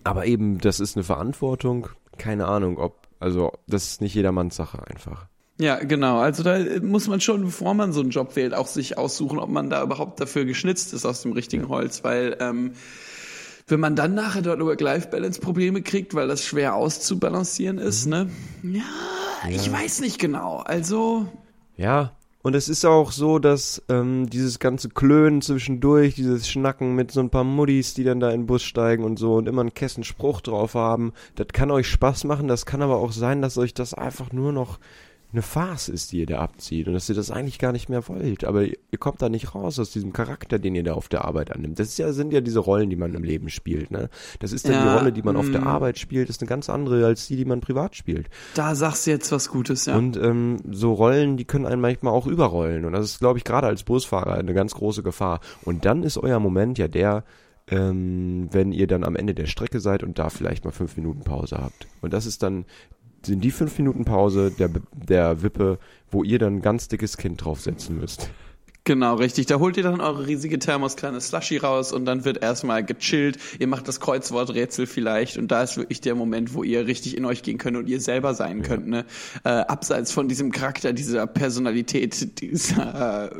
aber 0.05 0.27
eben, 0.27 0.59
das 0.59 0.81
ist 0.81 0.97
eine 0.97 1.05
Verantwortung, 1.05 1.89
keine 2.19 2.47
Ahnung, 2.49 2.79
ob, 2.79 3.07
also, 3.19 3.53
das 3.67 3.85
ist 3.87 4.01
nicht 4.01 4.15
jedermanns 4.15 4.57
Sache 4.57 4.87
einfach. 4.89 5.27
Ja. 5.59 5.67
Ja, 5.67 5.77
genau. 5.77 6.19
Also 6.19 6.43
da 6.43 6.59
muss 6.83 7.09
man 7.09 7.21
schon, 7.21 7.45
bevor 7.45 7.75
man 7.75 7.93
so 7.93 8.01
einen 8.01 8.11
Job 8.11 8.35
wählt, 8.37 8.55
auch 8.55 8.67
sich 8.67 8.99
aussuchen, 8.99 9.39
ob 9.39 9.51
man 9.51 9.71
da 9.71 9.83
überhaupt 9.83 10.21
dafür 10.21 10.45
geschnitzt 10.45 10.93
ist 10.93 11.05
aus 11.05 11.23
dem 11.23 11.33
richtigen 11.33 11.69
Holz, 11.69 12.03
weil 12.05 12.37
ähm, 12.41 12.73
wenn 13.69 13.79
man 13.79 13.95
dann 13.95 14.15
nachher 14.15 14.43
dort 14.43 14.61
Work-Life-Balance-Probleme 14.61 15.83
kriegt, 15.83 16.15
weil 16.15 16.27
das 16.27 16.45
schwer 16.45 16.75
auszubalancieren 16.75 17.79
ist, 17.79 18.07
ne? 18.07 18.29
Ja, 18.63 19.49
ich 19.49 19.71
weiß 19.71 20.01
nicht 20.01 20.19
genau. 20.19 20.59
Also 20.59 21.27
Ja, 21.77 22.13
und 22.43 22.57
es 22.57 22.69
ist 22.69 22.85
auch 22.85 23.13
so, 23.13 23.39
dass 23.39 23.83
ähm, 23.89 24.29
dieses 24.29 24.59
ganze 24.59 24.89
Klönen 24.89 25.43
zwischendurch, 25.43 26.17
dieses 26.17 26.49
Schnacken 26.49 26.97
mit 26.97 27.13
so 27.13 27.21
ein 27.21 27.31
paar 27.31 27.45
Muddis, 27.45 27.95
die 27.95 28.03
dann 28.03 28.19
da 28.19 28.31
in 28.31 28.43
den 28.43 28.47
Bus 28.47 28.65
steigen 28.65 29.05
und 29.05 29.17
so 29.17 29.37
und 29.37 29.49
immer 29.49 29.61
einen 29.61 29.75
Kessenspruch 29.75 30.41
drauf 30.41 30.75
haben, 30.75 31.13
das 31.37 31.49
kann 31.53 31.71
euch 31.71 31.87
Spaß 31.87 32.25
machen, 32.25 32.49
das 32.49 32.67
kann 32.67 32.83
aber 32.83 32.97
auch 32.97 33.13
sein, 33.13 33.43
dass 33.43 33.59
euch 33.59 33.75
das 33.75 33.95
einfach 33.95 34.33
nur 34.33 34.53
noch 34.53 34.81
eine 35.33 35.43
Farce 35.43 35.89
ist, 35.89 36.13
die 36.13 36.19
ihr 36.19 36.27
da 36.27 36.41
abzieht 36.41 36.87
und 36.87 36.95
dass 36.95 37.09
ihr 37.09 37.15
das 37.15 37.31
eigentlich 37.31 37.59
gar 37.59 37.73
nicht 37.73 37.89
mehr 37.89 38.07
wollt. 38.09 38.45
Aber 38.45 38.65
ihr, 38.65 38.77
kommt 38.99 39.23
da 39.23 39.29
nicht 39.29 39.55
raus 39.55 39.79
aus 39.79 39.91
diesem 39.91 40.13
Charakter, 40.13 40.59
den 40.59 40.75
ihr 40.75 40.85
da 40.85 40.93
auf 40.93 41.09
der 41.09 41.25
Arbeit 41.25 41.51
annimmt. 41.51 41.79
Das 41.79 41.89
ist 41.89 41.99
ja, 41.99 42.13
sind 42.13 42.33
ja 42.33 42.41
diese 42.41 42.61
Rollen, 42.61 42.91
die 42.91 42.97
man 42.97 43.15
im 43.15 43.25
Leben 43.25 43.49
spielt. 43.49 43.91
Ne? 43.91 44.11
Das 44.41 44.53
ist 44.53 44.67
dann 44.67 44.75
Ja, 44.75 44.83
die 44.83 44.99
Rolle, 44.99 45.13
die 45.13 45.23
man 45.23 45.37
auf 45.37 45.51
der 45.51 45.63
mm. 45.63 45.67
Arbeit 45.67 45.99
spielt, 45.99 46.29
ist 46.29 46.43
eine 46.43 46.49
ganz 46.49 46.69
andere 46.69 47.05
als 47.07 47.27
die, 47.27 47.37
die 47.37 47.45
man 47.45 47.61
privat 47.61 47.97
spielt. 47.97 48.29
da 48.55 48.75
sagst 48.75 49.07
du 49.07 49.11
jetzt 49.11 49.33
was 49.33 49.49
Gutes, 49.49 49.87
ja. 49.87 49.97
Und 49.97 50.17
ähm, 50.17 50.59
so 50.71 50.93
Rollen, 50.93 51.37
die 51.37 51.45
können 51.45 51.67
einen 51.67 51.81
manchmal 51.81 52.13
auch 52.13 52.27
überrollen. 52.27 52.85
Und 52.85 52.93
das 52.93 53.07
ist, 53.07 53.19
glaube 53.19 53.39
ich, 53.39 53.45
gerade 53.45 53.67
als 53.67 53.83
Busfahrer 53.85 54.35
eine 54.35 54.55
ganz 54.55 54.75
große 54.75 55.03
Gefahr. 55.03 55.41
Und 55.63 55.85
dann 55.85 56.03
ist 56.03 56.19
euer 56.19 56.39
Moment 56.41 56.79
ja 56.79 56.89
der, 56.89 57.25
ähm, 57.69 58.49
wenn 58.51 58.73
ihr 58.73 58.87
dann 58.87 59.05
am 59.05 59.17
Ende 59.17 59.35
der 59.35 59.47
Strecke 59.47 59.81
seid 59.81 60.03
und 60.03 60.19
da 60.19 60.29
vielleicht 60.29 60.65
mal 60.65 60.73
fünf 60.73 60.97
Minuten 60.97 61.23
Pause 61.23 61.57
habt. 61.59 61.87
Und 62.01 62.13
das 62.13 62.27
ist 62.27 62.43
dann, 62.43 62.67
sind 63.25 63.43
die 63.43 63.51
fünf 63.51 63.79
Minuten 63.79 64.05
Pause 64.05 64.51
der, 64.51 64.71
der 64.93 65.43
Wippe, 65.43 65.79
wo 66.11 66.25
ihr 66.25 66.39
dann 66.39 66.57
ein 66.57 66.63
ganz 66.63 66.89
dickes 66.89 67.17
Kind 67.17 67.45
draufsetzen 67.45 67.99
müsst. 67.99 68.31
Genau, 68.85 69.15
richtig. 69.15 69.47
Da 69.47 69.61
holt 69.61 69.77
ihr 69.77 69.85
dann 69.85 70.01
eure 70.01 70.27
riesige 70.27 70.59
Thermos 70.59 70.97
kleine 70.97 71.21
Slushy 71.21 71.59
raus 71.59 71.93
und 71.93 72.05
dann 72.05 72.25
wird 72.25 72.43
erstmal 72.43 72.85
gechillt. 72.85 73.39
Ihr 73.61 73.69
macht 73.69 73.87
das 73.87 74.01
Kreuzworträtsel 74.01 74.87
vielleicht 74.87 75.37
und 75.37 75.53
da 75.53 75.63
ist 75.63 75.77
wirklich 75.77 76.01
der 76.01 76.17
Moment, 76.17 76.53
wo 76.55 76.65
ihr 76.65 76.85
richtig 76.89 77.17
in 77.17 77.25
euch 77.25 77.45
gehen 77.45 77.59
könnt 77.59 77.77
und 77.77 77.89
ihr 77.89 78.01
selber 78.01 78.35
sein 78.35 78.63
könnt, 78.63 78.89
ne? 78.89 79.05
Äh, 79.45 79.51
abseits 79.51 80.11
von 80.11 80.27
diesem 80.27 80.51
Charakter, 80.51 80.93
dieser 80.93 81.29
Personalität, 81.29 82.41
dieser, 82.41 83.31
äh, 83.31 83.37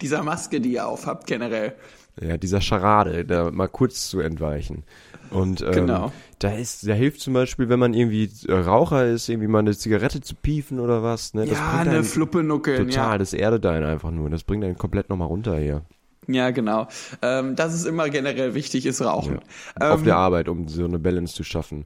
dieser 0.00 0.22
Maske, 0.22 0.60
die 0.60 0.74
ihr 0.74 0.86
aufhabt 0.86 1.26
generell. 1.26 1.74
Ja, 2.20 2.36
dieser 2.38 2.60
Scharade, 2.60 3.24
da 3.24 3.50
mal 3.50 3.68
kurz 3.68 4.08
zu 4.08 4.20
entweichen. 4.20 4.84
Und 5.30 5.60
ähm, 5.60 5.72
Genau. 5.72 6.12
da 6.38 6.52
ist, 6.52 6.88
da 6.88 6.92
hilft 6.94 7.20
zum 7.20 7.34
Beispiel, 7.34 7.68
wenn 7.68 7.78
man 7.78 7.92
irgendwie 7.94 8.30
äh, 8.48 8.52
Raucher 8.54 9.06
ist, 9.06 9.28
irgendwie 9.28 9.48
mal 9.48 9.58
eine 9.58 9.76
Zigarette 9.76 10.20
zu 10.20 10.34
piefen 10.34 10.80
oder 10.80 11.02
was, 11.02 11.34
ne? 11.34 11.46
Das 11.46 11.58
ja, 11.58 11.78
eine 11.78 12.04
Fluppe 12.04 12.42
nuckeln, 12.42 12.88
total, 12.88 13.12
ja. 13.12 13.18
das 13.18 13.32
erdet 13.34 13.66
einen 13.66 13.84
einfach 13.84 14.10
nur. 14.10 14.30
Das 14.30 14.44
bringt 14.44 14.64
einen 14.64 14.78
komplett 14.78 15.10
nochmal 15.10 15.28
runter 15.28 15.58
hier. 15.58 15.82
Ja, 16.28 16.50
genau. 16.50 16.88
Ähm, 17.22 17.54
das 17.54 17.74
ist 17.74 17.84
immer 17.86 18.08
generell 18.08 18.54
wichtig, 18.54 18.86
ist 18.86 19.00
Rauchen. 19.02 19.40
Ähm, 19.80 19.90
Auf 19.92 20.02
der 20.02 20.16
Arbeit, 20.16 20.48
um 20.48 20.66
so 20.68 20.84
eine 20.84 20.98
Balance 20.98 21.34
zu 21.34 21.44
schaffen. 21.44 21.84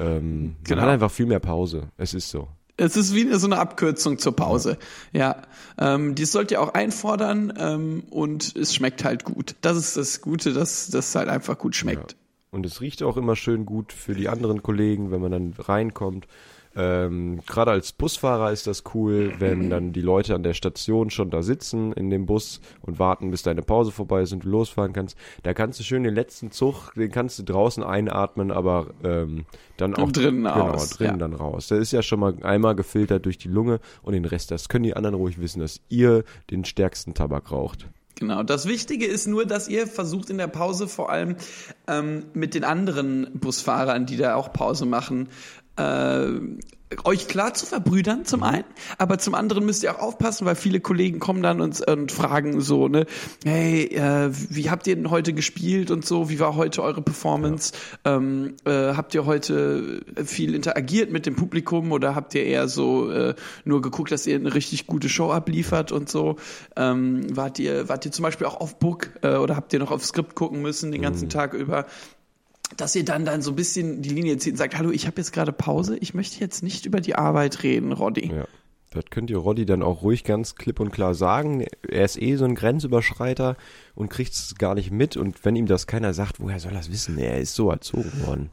Ähm, 0.00 0.56
Genau. 0.64 0.76
Man 0.80 0.86
hat 0.86 0.94
einfach 0.94 1.10
viel 1.10 1.26
mehr 1.26 1.38
Pause. 1.38 1.88
Es 1.96 2.14
ist 2.14 2.30
so. 2.30 2.48
Es 2.76 2.96
ist 2.96 3.14
wie 3.14 3.32
so 3.34 3.46
eine 3.46 3.58
Abkürzung 3.58 4.18
zur 4.18 4.36
Pause. 4.36 4.78
Ja, 5.12 5.42
ähm, 5.78 6.14
die 6.14 6.26
sollt 6.26 6.50
ihr 6.50 6.60
auch 6.60 6.74
einfordern 6.74 7.52
ähm, 7.58 8.02
und 8.10 8.54
es 8.54 8.74
schmeckt 8.74 9.04
halt 9.04 9.24
gut. 9.24 9.56
Das 9.62 9.76
ist 9.76 9.96
das 9.96 10.20
Gute, 10.20 10.52
dass 10.52 10.88
das 10.88 11.14
halt 11.14 11.28
einfach 11.28 11.58
gut 11.58 11.74
schmeckt. 11.74 12.16
Und 12.50 12.66
es 12.66 12.80
riecht 12.80 13.02
auch 13.02 13.16
immer 13.16 13.36
schön 13.36 13.66
gut 13.66 13.92
für 13.92 14.14
die 14.14 14.28
anderen 14.28 14.62
Kollegen, 14.62 15.10
wenn 15.10 15.20
man 15.20 15.32
dann 15.32 15.54
reinkommt. 15.58 16.26
Ähm, 16.76 17.40
Gerade 17.46 17.70
als 17.70 17.92
Busfahrer 17.92 18.52
ist 18.52 18.66
das 18.66 18.84
cool, 18.94 19.32
wenn 19.38 19.70
dann 19.70 19.92
die 19.92 20.02
Leute 20.02 20.34
an 20.34 20.42
der 20.42 20.52
Station 20.52 21.10
schon 21.10 21.30
da 21.30 21.42
sitzen 21.42 21.92
in 21.92 22.10
dem 22.10 22.26
Bus 22.26 22.60
und 22.82 22.98
warten, 22.98 23.30
bis 23.30 23.42
deine 23.42 23.62
Pause 23.62 23.92
vorbei 23.92 24.22
ist 24.22 24.32
und 24.32 24.44
du 24.44 24.48
losfahren 24.48 24.92
kannst. 24.92 25.16
Da 25.42 25.54
kannst 25.54 25.80
du 25.80 25.84
schön 25.84 26.04
den 26.04 26.14
letzten 26.14 26.50
Zug, 26.50 26.92
den 26.94 27.10
kannst 27.10 27.38
du 27.38 27.44
draußen 27.44 27.82
einatmen, 27.82 28.50
aber 28.50 28.88
ähm, 29.02 29.46
dann 29.78 29.94
auch 29.94 30.12
drinnen 30.12 30.44
genau, 30.44 30.70
aus, 30.70 30.90
drinnen 30.90 31.12
ja. 31.12 31.28
dann 31.28 31.32
raus. 31.32 31.68
Der 31.68 31.78
ist 31.78 31.92
ja 31.92 32.02
schon 32.02 32.20
mal 32.20 32.34
einmal 32.42 32.74
gefiltert 32.74 33.24
durch 33.24 33.38
die 33.38 33.48
Lunge 33.48 33.80
und 34.02 34.12
den 34.12 34.24
Rest, 34.26 34.50
das 34.50 34.68
können 34.68 34.84
die 34.84 34.94
anderen 34.94 35.14
ruhig 35.14 35.40
wissen, 35.40 35.60
dass 35.60 35.80
ihr 35.88 36.24
den 36.50 36.64
stärksten 36.64 37.14
Tabak 37.14 37.50
raucht. 37.50 37.88
Genau. 38.18 38.42
Das 38.42 38.66
Wichtige 38.66 39.04
ist 39.06 39.26
nur, 39.26 39.44
dass 39.44 39.68
ihr 39.68 39.86
versucht 39.86 40.30
in 40.30 40.38
der 40.38 40.46
Pause 40.46 40.88
vor 40.88 41.10
allem 41.10 41.36
ähm, 41.86 42.24
mit 42.32 42.54
den 42.54 42.64
anderen 42.64 43.30
Busfahrern, 43.34 44.06
die 44.06 44.16
da 44.16 44.36
auch 44.36 44.54
Pause 44.54 44.86
machen, 44.86 45.28
äh, 45.76 46.40
euch 47.04 47.26
klar 47.26 47.52
zu 47.52 47.66
verbrüdern 47.66 48.24
zum 48.24 48.44
einen, 48.44 48.64
aber 48.96 49.18
zum 49.18 49.34
anderen 49.34 49.66
müsst 49.66 49.82
ihr 49.82 49.94
auch 49.94 49.98
aufpassen, 49.98 50.46
weil 50.46 50.54
viele 50.54 50.78
Kollegen 50.80 51.18
kommen 51.18 51.42
dann 51.42 51.60
und, 51.60 51.86
und 51.86 52.12
fragen 52.12 52.60
so, 52.60 52.86
ne, 52.86 53.06
hey, 53.44 53.86
äh, 53.86 54.30
wie 54.30 54.70
habt 54.70 54.86
ihr 54.86 54.94
denn 54.94 55.10
heute 55.10 55.32
gespielt 55.32 55.90
und 55.90 56.06
so, 56.06 56.30
wie 56.30 56.38
war 56.38 56.54
heute 56.54 56.82
eure 56.82 57.02
Performance? 57.02 57.72
Ähm, 58.04 58.54
äh, 58.64 58.94
habt 58.94 59.14
ihr 59.14 59.26
heute 59.26 60.02
viel 60.24 60.54
interagiert 60.54 61.10
mit 61.10 61.26
dem 61.26 61.34
Publikum 61.34 61.90
oder 61.90 62.14
habt 62.14 62.34
ihr 62.34 62.44
eher 62.44 62.68
so 62.68 63.10
äh, 63.10 63.34
nur 63.64 63.82
geguckt, 63.82 64.12
dass 64.12 64.26
ihr 64.26 64.36
eine 64.36 64.54
richtig 64.54 64.86
gute 64.86 65.08
Show 65.08 65.32
abliefert 65.32 65.90
und 65.90 66.08
so? 66.08 66.36
Ähm, 66.76 67.26
wart 67.36 67.58
ihr, 67.58 67.88
wart 67.88 68.04
ihr 68.04 68.12
zum 68.12 68.22
Beispiel 68.22 68.46
auch 68.46 68.60
auf 68.60 68.78
Book 68.78 69.10
äh, 69.22 69.34
oder 69.34 69.56
habt 69.56 69.72
ihr 69.72 69.80
noch 69.80 69.90
auf 69.90 70.04
Skript 70.04 70.36
gucken 70.36 70.62
müssen 70.62 70.92
den 70.92 71.02
ganzen 71.02 71.28
Tag 71.28 71.52
über? 71.52 71.86
Dass 72.76 72.94
ihr 72.94 73.04
dann 73.04 73.24
dann 73.24 73.42
so 73.42 73.52
ein 73.52 73.56
bisschen 73.56 74.02
die 74.02 74.10
Linie 74.10 74.38
zieht 74.38 74.54
und 74.54 74.58
sagt, 74.58 74.76
hallo, 74.76 74.90
ich 74.90 75.06
habe 75.06 75.16
jetzt 75.18 75.32
gerade 75.32 75.52
Pause, 75.52 75.96
ich 75.98 76.14
möchte 76.14 76.40
jetzt 76.40 76.62
nicht 76.62 76.86
über 76.86 77.00
die 77.00 77.14
Arbeit 77.14 77.62
reden, 77.62 77.92
Roddy. 77.92 78.32
Ja. 78.32 78.46
Das 78.90 79.04
könnt 79.10 79.30
ihr 79.30 79.36
Roddy 79.36 79.66
dann 79.66 79.82
auch 79.82 80.02
ruhig 80.02 80.24
ganz 80.24 80.54
klipp 80.54 80.80
und 80.80 80.90
klar 80.90 81.14
sagen. 81.14 81.66
Er 81.86 82.04
ist 82.04 82.20
eh 82.20 82.36
so 82.36 82.44
ein 82.44 82.54
Grenzüberschreiter 82.54 83.56
und 83.94 84.08
kriegt 84.08 84.32
es 84.32 84.54
gar 84.54 84.74
nicht 84.74 84.90
mit. 84.90 85.16
Und 85.16 85.44
wenn 85.44 85.56
ihm 85.56 85.66
das 85.66 85.86
keiner 85.86 86.14
sagt, 86.14 86.40
woher 86.40 86.60
soll 86.60 86.72
er 86.72 86.80
es 86.80 86.90
wissen? 86.90 87.18
Er 87.18 87.38
ist 87.38 87.54
so 87.54 87.70
erzogen 87.70 88.12
worden. 88.24 88.50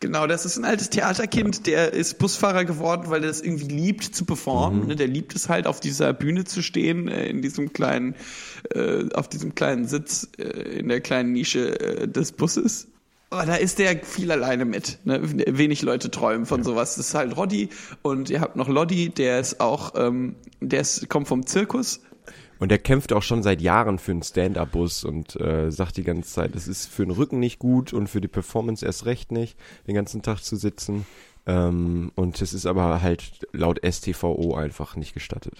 Genau, 0.00 0.26
das 0.26 0.44
ist 0.44 0.58
ein 0.58 0.64
altes 0.64 0.90
Theaterkind, 0.90 1.66
der 1.66 1.92
ist 1.94 2.18
Busfahrer 2.18 2.64
geworden, 2.64 3.04
weil 3.06 3.22
er 3.22 3.28
das 3.28 3.40
irgendwie 3.40 3.68
liebt 3.68 4.04
zu 4.04 4.24
performen. 4.24 4.88
Ne? 4.88 4.96
Der 4.96 5.06
liebt 5.06 5.34
es 5.34 5.48
halt, 5.48 5.66
auf 5.66 5.80
dieser 5.80 6.12
Bühne 6.12 6.44
zu 6.44 6.62
stehen, 6.62 7.08
äh, 7.08 7.26
in 7.26 7.40
diesem 7.40 7.72
kleinen, 7.72 8.14
äh, 8.74 9.08
auf 9.14 9.28
diesem 9.28 9.54
kleinen 9.54 9.86
Sitz, 9.86 10.28
äh, 10.36 10.42
in 10.78 10.88
der 10.88 11.00
kleinen 11.00 11.32
Nische 11.32 11.80
äh, 11.80 12.08
des 12.08 12.32
Busses. 12.32 12.88
Aber 13.30 13.46
da 13.46 13.54
ist 13.56 13.78
der 13.78 13.98
viel 14.04 14.30
alleine 14.30 14.64
mit. 14.64 14.98
Ne? 15.04 15.20
Wenig 15.22 15.82
Leute 15.82 16.10
träumen 16.10 16.46
von 16.46 16.62
sowas. 16.62 16.96
Das 16.96 17.08
ist 17.08 17.14
halt 17.14 17.36
Roddy 17.36 17.70
und 18.02 18.30
ihr 18.30 18.40
habt 18.40 18.56
noch 18.56 18.68
Loddy, 18.68 19.08
der 19.08 19.40
ist 19.40 19.60
auch, 19.60 19.94
ähm, 19.96 20.36
der 20.60 20.82
ist, 20.82 21.08
kommt 21.08 21.26
vom 21.26 21.46
Zirkus. 21.46 22.00
Und 22.64 22.72
er 22.72 22.78
kämpft 22.78 23.12
auch 23.12 23.22
schon 23.22 23.42
seit 23.42 23.60
Jahren 23.60 23.98
für 23.98 24.12
einen 24.12 24.22
Stand-Up-Bus 24.22 25.04
und 25.04 25.38
äh, 25.38 25.70
sagt 25.70 25.98
die 25.98 26.02
ganze 26.02 26.30
Zeit, 26.30 26.56
es 26.56 26.66
ist 26.66 26.86
für 26.86 27.04
den 27.04 27.10
Rücken 27.10 27.38
nicht 27.38 27.58
gut 27.58 27.92
und 27.92 28.06
für 28.06 28.22
die 28.22 28.26
Performance 28.26 28.86
erst 28.86 29.04
recht 29.04 29.32
nicht, 29.32 29.58
den 29.86 29.94
ganzen 29.94 30.22
Tag 30.22 30.40
zu 30.40 30.56
sitzen. 30.56 31.04
Ähm, 31.44 32.10
und 32.14 32.40
es 32.40 32.54
ist 32.54 32.64
aber 32.64 33.02
halt 33.02 33.46
laut 33.52 33.82
STVO 33.84 34.54
einfach 34.54 34.96
nicht 34.96 35.12
gestattet. 35.12 35.52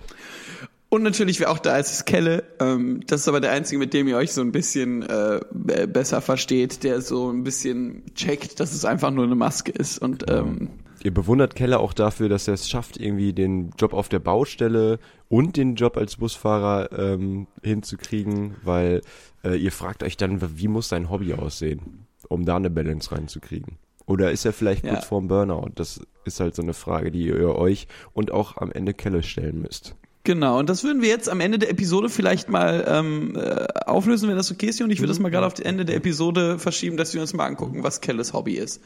Und 0.88 1.02
natürlich, 1.02 1.40
wer 1.40 1.50
auch 1.50 1.58
da 1.58 1.76
ist, 1.76 1.90
ist 1.90 2.06
Kelle. 2.06 2.42
Ähm, 2.58 3.02
das 3.06 3.20
ist 3.20 3.28
aber 3.28 3.42
der 3.42 3.50
Einzige, 3.50 3.78
mit 3.78 3.92
dem 3.92 4.08
ihr 4.08 4.16
euch 4.16 4.32
so 4.32 4.40
ein 4.40 4.52
bisschen 4.52 5.02
äh, 5.02 5.40
be- 5.52 5.86
besser 5.86 6.22
versteht, 6.22 6.84
der 6.84 7.02
so 7.02 7.30
ein 7.30 7.44
bisschen 7.44 8.02
checkt, 8.14 8.60
dass 8.60 8.72
es 8.72 8.86
einfach 8.86 9.10
nur 9.10 9.24
eine 9.24 9.34
Maske 9.34 9.72
ist. 9.72 9.98
Und 9.98 10.24
ähm, 10.30 10.70
Ihr 11.04 11.12
bewundert 11.12 11.54
Keller 11.54 11.80
auch 11.80 11.92
dafür, 11.92 12.30
dass 12.30 12.48
er 12.48 12.54
es 12.54 12.66
schafft, 12.68 12.96
irgendwie 12.98 13.34
den 13.34 13.70
Job 13.78 13.92
auf 13.92 14.08
der 14.08 14.20
Baustelle 14.20 14.98
und 15.28 15.58
den 15.58 15.74
Job 15.74 15.98
als 15.98 16.16
Busfahrer 16.16 16.88
ähm, 16.98 17.46
hinzukriegen, 17.62 18.56
weil 18.62 19.02
äh, 19.44 19.54
ihr 19.54 19.70
fragt 19.70 20.02
euch 20.02 20.16
dann, 20.16 20.40
wie 20.58 20.66
muss 20.66 20.88
sein 20.88 21.10
Hobby 21.10 21.34
aussehen, 21.34 22.06
um 22.30 22.46
da 22.46 22.56
eine 22.56 22.70
Balance 22.70 23.12
reinzukriegen. 23.12 23.76
Oder 24.06 24.30
ist 24.32 24.46
er 24.46 24.54
vielleicht 24.54 24.84
Ja. 24.86 24.94
kurz 24.94 25.04
vorm 25.04 25.28
Burnout? 25.28 25.72
Das 25.74 26.00
ist 26.24 26.40
halt 26.40 26.54
so 26.54 26.62
eine 26.62 26.72
Frage, 26.72 27.10
die 27.10 27.26
ihr 27.26 27.54
euch 27.54 27.86
und 28.14 28.30
auch 28.32 28.56
am 28.56 28.72
Ende 28.72 28.94
Kelle 28.94 29.22
stellen 29.22 29.60
müsst. 29.60 29.94
genau, 30.24 30.58
und 30.58 30.70
das 30.70 30.84
würden 30.84 31.02
wir 31.02 31.10
jetzt 31.10 31.28
am 31.28 31.40
Ende 31.40 31.58
der 31.58 31.68
Episode 31.68 32.08
vielleicht 32.08 32.48
mal 32.48 32.82
ähm, 32.88 33.36
äh, 33.36 33.66
auflösen, 33.84 34.30
wenn 34.30 34.36
das 34.36 34.50
okay 34.50 34.66
ist. 34.68 34.80
Und 34.80 34.90
ich 34.90 35.00
würde 35.00 35.08
das 35.08 35.18
mal 35.18 35.30
gerade 35.30 35.46
auf 35.46 35.52
das 35.52 35.66
Ende 35.66 35.84
der 35.84 35.96
Episode 35.96 36.58
verschieben, 36.58 36.96
dass 36.96 37.12
wir 37.12 37.20
uns 37.20 37.34
mal 37.34 37.44
angucken, 37.44 37.82
was 37.82 38.00
Kelles 38.00 38.32
Hobby 38.32 38.54
ist. 38.54 38.80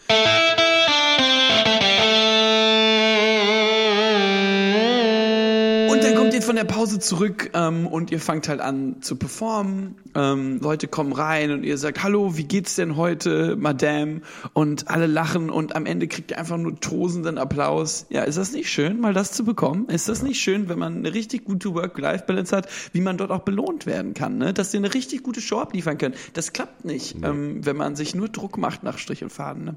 Und 5.98 6.04
dann 6.04 6.14
kommt 6.14 6.32
ihr 6.32 6.42
von 6.42 6.54
der 6.54 6.62
Pause 6.62 7.00
zurück 7.00 7.50
ähm, 7.54 7.88
und 7.88 8.12
ihr 8.12 8.20
fangt 8.20 8.48
halt 8.48 8.60
an 8.60 9.02
zu 9.02 9.16
performen. 9.16 9.96
Ähm, 10.14 10.60
Leute 10.60 10.86
kommen 10.86 11.12
rein 11.12 11.50
und 11.50 11.64
ihr 11.64 11.76
sagt, 11.76 12.04
hallo, 12.04 12.36
wie 12.36 12.44
geht's 12.44 12.76
denn 12.76 12.94
heute, 12.94 13.56
Madame? 13.56 14.20
Und 14.52 14.88
alle 14.90 15.08
lachen 15.08 15.50
und 15.50 15.74
am 15.74 15.86
Ende 15.86 16.06
kriegt 16.06 16.30
ihr 16.30 16.38
einfach 16.38 16.56
nur 16.56 16.78
tosenden 16.78 17.36
Applaus. 17.36 18.06
Ja, 18.10 18.22
ist 18.22 18.38
das 18.38 18.52
nicht 18.52 18.70
schön, 18.70 19.00
mal 19.00 19.12
das 19.12 19.32
zu 19.32 19.44
bekommen? 19.44 19.88
Ist 19.88 20.08
das 20.08 20.22
nicht 20.22 20.40
schön, 20.40 20.68
wenn 20.68 20.78
man 20.78 20.98
eine 20.98 21.14
richtig 21.14 21.44
gute 21.44 21.74
Work-Life-Balance 21.74 22.56
hat, 22.56 22.68
wie 22.92 23.00
man 23.00 23.18
dort 23.18 23.32
auch 23.32 23.42
belohnt 23.42 23.84
werden 23.84 24.14
kann, 24.14 24.38
ne? 24.38 24.54
Dass 24.54 24.72
ihr 24.72 24.78
eine 24.78 24.94
richtig 24.94 25.24
gute 25.24 25.40
Show 25.40 25.58
abliefern 25.58 25.98
könnt. 25.98 26.14
Das 26.34 26.52
klappt 26.52 26.84
nicht, 26.84 27.16
ähm, 27.24 27.66
wenn 27.66 27.76
man 27.76 27.96
sich 27.96 28.14
nur 28.14 28.28
Druck 28.28 28.56
macht 28.56 28.84
nach 28.84 28.98
Strich 28.98 29.24
und 29.24 29.30
Faden, 29.30 29.64
ne? 29.64 29.74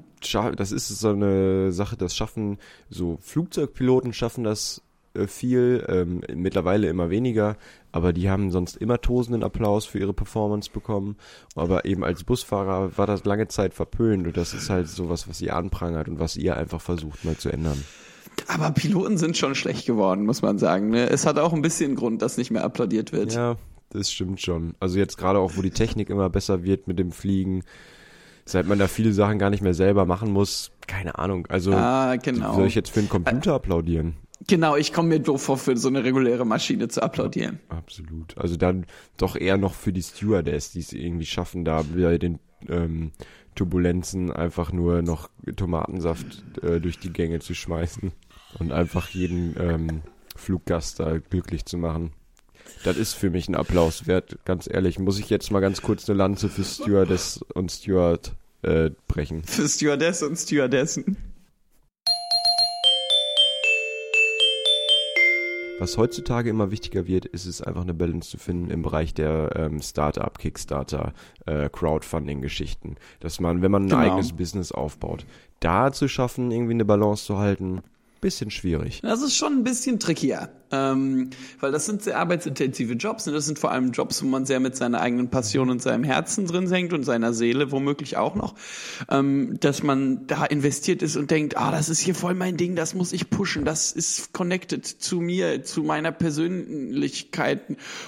Das 0.56 0.70
ist 0.70 0.86
so 0.86 1.08
eine 1.08 1.72
Sache, 1.72 1.96
das 1.96 2.14
schaffen 2.14 2.58
so 2.88 3.18
Flugzeugpiloten 3.20 4.12
schaffen 4.12 4.44
das 4.44 4.78
äh, 4.78 4.91
viel, 5.26 5.84
ähm, 5.88 6.22
mittlerweile 6.34 6.88
immer 6.88 7.10
weniger, 7.10 7.56
aber 7.92 8.12
die 8.12 8.30
haben 8.30 8.50
sonst 8.50 8.76
immer 8.76 9.00
tosenden 9.00 9.42
Applaus 9.42 9.84
für 9.84 9.98
ihre 9.98 10.12
Performance 10.14 10.70
bekommen. 10.70 11.16
Aber 11.54 11.84
eben 11.84 12.02
als 12.04 12.24
Busfahrer 12.24 12.96
war 12.96 13.06
das 13.06 13.24
lange 13.24 13.48
Zeit 13.48 13.74
verpönt 13.74 14.26
und 14.26 14.36
das 14.36 14.54
ist 14.54 14.70
halt 14.70 14.88
sowas, 14.88 15.28
was 15.28 15.40
ihr 15.40 15.54
anprangert 15.56 16.08
und 16.08 16.18
was 16.18 16.36
ihr 16.36 16.56
einfach 16.56 16.80
versucht 16.80 17.24
mal 17.24 17.36
zu 17.36 17.50
ändern. 17.50 17.82
Aber 18.48 18.70
Piloten 18.70 19.18
sind 19.18 19.36
schon 19.36 19.54
schlecht 19.54 19.86
geworden, 19.86 20.24
muss 20.24 20.40
man 20.40 20.58
sagen. 20.58 20.88
Ne? 20.88 21.10
Es 21.10 21.26
hat 21.26 21.38
auch 21.38 21.52
ein 21.52 21.60
bisschen 21.62 21.94
Grund, 21.96 22.22
dass 22.22 22.38
nicht 22.38 22.50
mehr 22.50 22.64
applaudiert 22.64 23.12
wird. 23.12 23.34
Ja, 23.34 23.56
das 23.90 24.10
stimmt 24.10 24.40
schon. 24.40 24.74
Also 24.80 24.98
jetzt 24.98 25.18
gerade 25.18 25.38
auch, 25.38 25.52
wo 25.56 25.62
die 25.62 25.70
Technik 25.70 26.08
immer 26.08 26.30
besser 26.30 26.62
wird 26.64 26.88
mit 26.88 26.98
dem 26.98 27.12
Fliegen, 27.12 27.62
seit 28.46 28.66
man 28.66 28.78
da 28.78 28.88
viele 28.88 29.12
Sachen 29.12 29.38
gar 29.38 29.50
nicht 29.50 29.62
mehr 29.62 29.74
selber 29.74 30.06
machen 30.06 30.32
muss, 30.32 30.70
keine 30.86 31.18
Ahnung. 31.18 31.46
Also 31.48 31.72
Ah, 31.74 32.16
genau. 32.16 32.54
soll 32.54 32.66
ich 32.66 32.74
jetzt 32.74 32.90
für 32.90 33.00
einen 33.00 33.10
Computer 33.10 33.52
applaudieren? 33.52 34.16
Genau, 34.46 34.76
ich 34.76 34.92
komme 34.92 35.08
mir 35.08 35.20
doof 35.20 35.42
vor, 35.42 35.58
für 35.58 35.76
so 35.76 35.88
eine 35.88 36.04
reguläre 36.04 36.44
Maschine 36.44 36.88
zu 36.88 37.02
applaudieren. 37.02 37.60
Absolut. 37.68 38.36
Also 38.38 38.56
dann 38.56 38.86
doch 39.16 39.36
eher 39.36 39.56
noch 39.56 39.74
für 39.74 39.92
die 39.92 40.02
Stewardess, 40.02 40.72
die 40.72 40.80
es 40.80 40.92
irgendwie 40.92 41.26
schaffen, 41.26 41.64
da 41.64 41.82
bei 41.82 42.18
den 42.18 42.38
ähm, 42.68 43.12
Turbulenzen 43.54 44.32
einfach 44.32 44.72
nur 44.72 45.02
noch 45.02 45.30
Tomatensaft 45.56 46.44
äh, 46.62 46.80
durch 46.80 46.98
die 46.98 47.12
Gänge 47.12 47.40
zu 47.40 47.54
schmeißen 47.54 48.12
und 48.58 48.72
einfach 48.72 49.10
jeden 49.10 49.54
ähm, 49.58 50.02
Fluggast 50.34 51.00
da 51.00 51.18
glücklich 51.18 51.66
zu 51.66 51.76
machen. 51.78 52.12
Das 52.84 52.96
ist 52.96 53.14
für 53.14 53.30
mich 53.30 53.48
ein 53.48 53.54
Applaus 53.54 54.06
wert, 54.06 54.38
ganz 54.44 54.68
ehrlich. 54.70 54.98
Muss 54.98 55.18
ich 55.18 55.28
jetzt 55.30 55.50
mal 55.50 55.60
ganz 55.60 55.82
kurz 55.82 56.08
eine 56.08 56.16
Lanze 56.16 56.48
für 56.48 56.64
Stewardess 56.64 57.44
und 57.54 57.70
Steward 57.70 58.32
äh, 58.62 58.90
brechen. 59.08 59.42
Für 59.44 59.68
Stewardess 59.68 60.22
und 60.22 60.36
Stewardessen. 60.36 61.16
Was 65.82 65.98
heutzutage 65.98 66.48
immer 66.48 66.70
wichtiger 66.70 67.08
wird, 67.08 67.24
ist 67.26 67.44
es 67.44 67.60
einfach 67.60 67.82
eine 67.82 67.92
Balance 67.92 68.30
zu 68.30 68.38
finden 68.38 68.70
im 68.70 68.82
Bereich 68.82 69.14
der 69.14 69.50
ähm, 69.56 69.82
Startup, 69.82 70.38
Kickstarter, 70.38 71.12
äh, 71.44 71.68
Crowdfunding-Geschichten. 71.70 72.94
Dass 73.18 73.40
man, 73.40 73.62
wenn 73.62 73.72
man 73.72 73.86
ein 73.86 73.88
Genau. 73.88 74.00
eigenes 74.00 74.32
Business 74.32 74.70
aufbaut, 74.70 75.26
da 75.58 75.90
zu 75.90 76.06
schaffen, 76.06 76.52
irgendwie 76.52 76.74
eine 76.74 76.84
Balance 76.84 77.24
zu 77.24 77.38
halten, 77.38 77.82
bisschen 78.20 78.52
schwierig. 78.52 79.00
Das 79.02 79.22
ist 79.22 79.34
schon 79.34 79.54
ein 79.54 79.64
bisschen 79.64 79.98
trickier, 79.98 80.50
ähm, 80.72 81.30
weil 81.60 81.70
das 81.72 81.86
sind 81.86 82.02
sehr 82.02 82.18
arbeitsintensive 82.18 82.94
Jobs 82.94 83.26
und 83.28 83.34
das 83.34 83.46
sind 83.46 83.58
vor 83.58 83.70
allem 83.70 83.92
Jobs, 83.92 84.22
wo 84.22 84.26
man 84.26 84.46
sehr 84.46 84.60
mit 84.60 84.74
seiner 84.74 85.00
eigenen 85.00 85.28
Passion 85.28 85.70
und 85.70 85.82
seinem 85.82 86.04
Herzen 86.04 86.46
drin 86.46 86.70
hängt 86.70 86.92
und 86.92 87.04
seiner 87.04 87.32
Seele 87.32 87.70
womöglich 87.70 88.16
auch 88.16 88.34
noch, 88.34 88.54
ähm, 89.10 89.58
dass 89.60 89.82
man 89.82 90.26
da 90.26 90.44
investiert 90.44 91.02
ist 91.02 91.16
und 91.16 91.30
denkt, 91.30 91.56
ah, 91.56 91.70
das 91.70 91.88
ist 91.88 92.00
hier 92.00 92.14
voll 92.14 92.34
mein 92.34 92.56
Ding, 92.56 92.74
das 92.76 92.94
muss 92.94 93.12
ich 93.12 93.30
pushen, 93.30 93.64
das 93.64 93.92
ist 93.92 94.32
connected 94.32 94.86
zu 94.86 95.20
mir, 95.20 95.62
zu 95.62 95.82
meiner 95.82 96.12
Persönlichkeit 96.12 97.62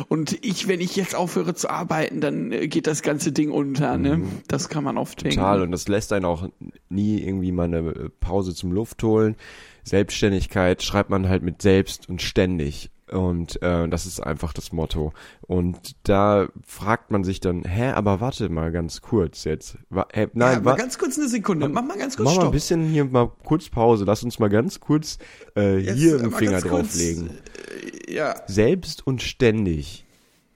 und 0.09 0.38
ich, 0.44 0.68
wenn 0.68 0.81
ich 0.81 0.96
jetzt 0.96 1.14
aufhöre 1.14 1.55
zu 1.55 1.68
arbeiten, 1.68 2.20
dann 2.20 2.53
äh, 2.53 2.68
geht 2.68 2.87
das 2.87 3.03
ganze 3.03 3.33
Ding 3.33 3.50
unter, 3.50 3.98
ne? 3.98 4.22
Das 4.48 4.68
kann 4.68 4.85
man 4.85 4.98
oft 4.98 5.22
denken. 5.22 5.37
Total. 5.37 5.62
Und 5.62 5.70
das 5.70 5.88
lässt 5.88 6.12
einen 6.12 6.24
auch 6.24 6.48
nie 6.88 7.20
irgendwie 7.20 7.53
mal 7.53 7.64
eine 7.64 8.11
Pause 8.20 8.55
zum 8.55 8.72
Luft 8.72 9.03
holen. 9.03 9.37
Selbstständigkeit 9.85 10.83
schreibt 10.83 11.11
man 11.11 11.29
halt 11.29 11.42
mit 11.42 11.62
selbst 11.62 12.09
und 12.09 12.23
ständig. 12.23 12.90
Und 13.11 13.61
äh, 13.62 13.87
das 13.88 14.07
ist 14.07 14.20
einfach 14.20 14.55
das 14.55 14.73
Motto. 14.73 15.12
Und 15.42 15.94
da 16.05 16.49
fragt 16.66 17.11
man 17.11 17.23
sich 17.23 17.38
dann, 17.38 17.62
hä, 17.62 17.90
aber 17.90 18.20
warte 18.20 18.49
mal 18.49 18.73
ganz 18.73 19.03
kurz 19.03 19.44
jetzt. 19.44 19.77
Wa 19.90 20.07
hä, 20.12 20.29
nein, 20.33 20.55
ja, 20.55 20.61
mal 20.61 20.77
ganz 20.77 20.99
kurz 20.99 21.18
eine 21.18 21.29
Sekunde, 21.29 21.68
mach 21.68 21.85
mal 21.85 21.99
ganz 21.99 22.16
kurz 22.16 22.31
Mach 22.31 22.37
mal 22.37 22.47
ein 22.47 22.53
bisschen 22.53 22.87
hier 22.87 23.05
mal 23.05 23.31
kurz 23.44 23.68
Pause. 23.68 24.05
Lass 24.07 24.23
uns 24.25 24.38
mal 24.38 24.49
ganz 24.49 24.81
kurz 24.81 25.18
äh, 25.55 25.79
Jetzt, 25.79 25.99
hier 25.99 26.16
äh, 26.16 26.20
einen 26.20 26.33
Finger 26.33 26.53
ganz 26.53 26.68
kurz, 26.68 26.88
drauflegen. 26.88 27.31
Ja, 28.09 28.37
Selbst 28.47 29.07
und 29.07 29.23
ständig. 29.23 30.04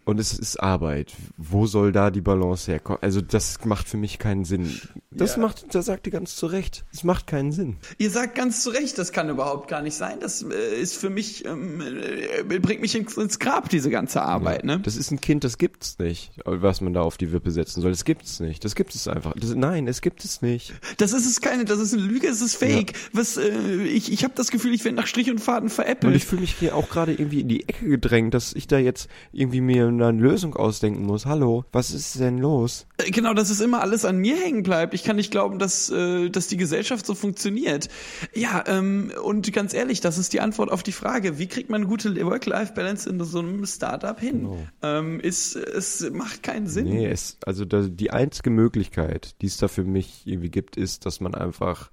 Und 0.09 0.19
es 0.19 0.33
ist 0.33 0.57
Arbeit. 0.57 1.13
Wo 1.37 1.67
soll 1.67 1.93
da 1.93 2.11
die 2.11 2.23
Balance 2.23 2.71
herkommen? 2.73 2.99
Also 3.03 3.21
das 3.21 3.63
macht 3.67 3.91
für 3.91 3.99
mich 3.99 4.19
keinen 4.19 4.47
Sinn. 4.47 4.81
Das 5.11 5.37
Ja. 5.37 5.43
macht, 5.43 5.75
da 5.75 5.83
sagt 5.83 6.07
ihr 6.07 6.13
ganz 6.13 6.35
zu 6.35 6.47
Recht. 6.47 6.87
Es 6.95 7.05
macht 7.05 7.27
keinen 7.27 7.53
Sinn. 7.53 7.77
Ihr 7.99 8.11
sagt 8.11 8.35
ganz 8.35 8.63
zu 8.63 8.71
Recht, 8.71 8.97
das 8.97 9.13
kann 9.13 9.29
überhaupt 9.29 9.69
gar 9.69 9.83
nicht 9.83 9.95
sein. 9.95 10.17
Das 10.21 10.41
äh, 10.43 10.81
ist 10.81 10.97
für 10.97 11.11
mich, 11.11 11.45
ähm, 11.45 11.83
äh, 11.83 12.59
bringt 12.59 12.81
mich 12.81 12.95
ins, 12.95 13.39
Grab, 13.39 13.69
diese 13.69 13.91
ganze 13.91 14.23
Arbeit, 14.23 14.65
ne? 14.65 14.81
Das 14.83 14.97
ist 14.97 15.11
ein 15.11 15.21
Kind, 15.21 15.45
das 15.45 15.59
gibt's 15.59 15.99
nicht, 15.99 16.33
was 16.47 16.81
man 16.81 16.95
da 16.95 17.03
auf 17.03 17.19
die 17.19 17.31
Wippe 17.31 17.51
setzen 17.51 17.83
soll. 17.83 17.91
Das 17.91 18.07
gibt's 18.07 18.41
nicht. 18.41 18.65
Das 18.65 18.75
gibt 18.75 18.95
es 18.95 19.09
einfach. 19.09 19.35
Das, 19.37 19.55
nein, 19.55 19.87
es 19.89 20.01
gibt 20.01 20.25
es 20.25 20.41
nicht. 20.41 20.73
Das 20.97 21.13
ist 21.13 21.27
es 21.27 21.43
keine, 21.43 21.67
das 21.67 21.81
ist 21.81 21.93
eine 21.93 22.03
Lüge, 22.03 22.29
es 22.29 22.41
ist 22.41 22.55
Fake. 22.57 22.95
Was, 23.13 23.37
äh, 23.37 23.51
ich 23.83 24.11
ich 24.11 24.25
habe 24.25 24.33
das 24.35 24.51
Gefühl, 24.51 24.73
ich 24.73 24.85
werde 24.87 24.97
nach 24.97 25.07
Strich 25.07 25.31
und 25.31 25.39
Faden 25.39 25.65
Und 25.69 25.75
veräppelt. 25.75 26.17
ich 26.17 26.25
fühle 26.25 26.41
mich 26.41 26.55
hier 26.55 26.75
auch 26.75 26.89
gerade 26.89 27.13
irgendwie 27.13 27.43
in 27.43 27.49
die 27.49 27.69
Ecke 27.69 27.87
gedrängt, 27.87 28.33
dass 28.33 28.55
ich 28.55 28.67
da 28.69 28.79
jetzt 28.79 29.11
irgendwie 29.33 29.61
mir 29.61 29.98
eine 30.07 30.21
Lösung 30.21 30.55
ausdenken 30.55 31.05
muss. 31.05 31.27
Hallo, 31.27 31.65
was 31.73 31.91
ist 31.91 32.19
denn 32.21 32.39
los? 32.39 32.87
Äh, 32.99 33.11
Genau, 33.11 33.35
dass 33.35 33.51
es 33.51 33.61
immer 33.61 33.81
alles 33.81 34.05
an 34.05 34.19
mir 34.19 34.37
hängen 34.37 34.63
bleibt. 34.63 34.95
Ich 34.95 35.03
kann 35.03 35.17
nicht 35.17 35.31
glauben, 35.31 35.59
dass, 35.59 35.91
äh, 35.91 36.31
dass 36.31 36.47
die 36.47 36.57
Gesellschaft 36.57 37.05
so 37.05 37.15
funktioniert. 37.15 37.89
Ja, 38.35 38.63
ähm, 38.67 39.13
und 39.23 39.53
ganz 39.53 39.75
ehrlich, 39.75 40.01
das 40.01 40.19
ist 40.19 40.33
die 40.33 40.41
Antwort 40.41 40.71
auf 40.71 40.83
die 40.83 40.93
Frage, 40.93 41.39
wie 41.39 41.47
kriegt 41.47 41.71
man 41.71 41.83
eine 41.83 41.89
gute 41.89 42.15
Work-Life-Balance 42.25 43.09
in 43.09 43.23
so 43.25 43.41
einem 43.41 43.67
Startup 43.67 44.19
hin? 44.19 44.49
Ähm, 44.83 45.21
ist, 45.21 45.57
es 45.57 46.09
macht 46.11 46.43
keinen 46.43 46.67
Sinn. 46.67 46.85
Nee, 46.85 47.07
es, 47.07 47.39
also 47.45 47.65
da, 47.65 47.83
die 47.83 48.11
einzige 48.11 48.51
Möglichkeit, 48.51 49.41
die 49.43 49.47
es 49.47 49.57
da 49.57 49.69
für 49.69 49.85
mich 49.85 50.23
irgendwie 50.27 50.51
gibt, 50.51 50.77
ist, 50.77 51.07
dass 51.07 51.21
man 51.21 51.35
einfach 51.35 51.91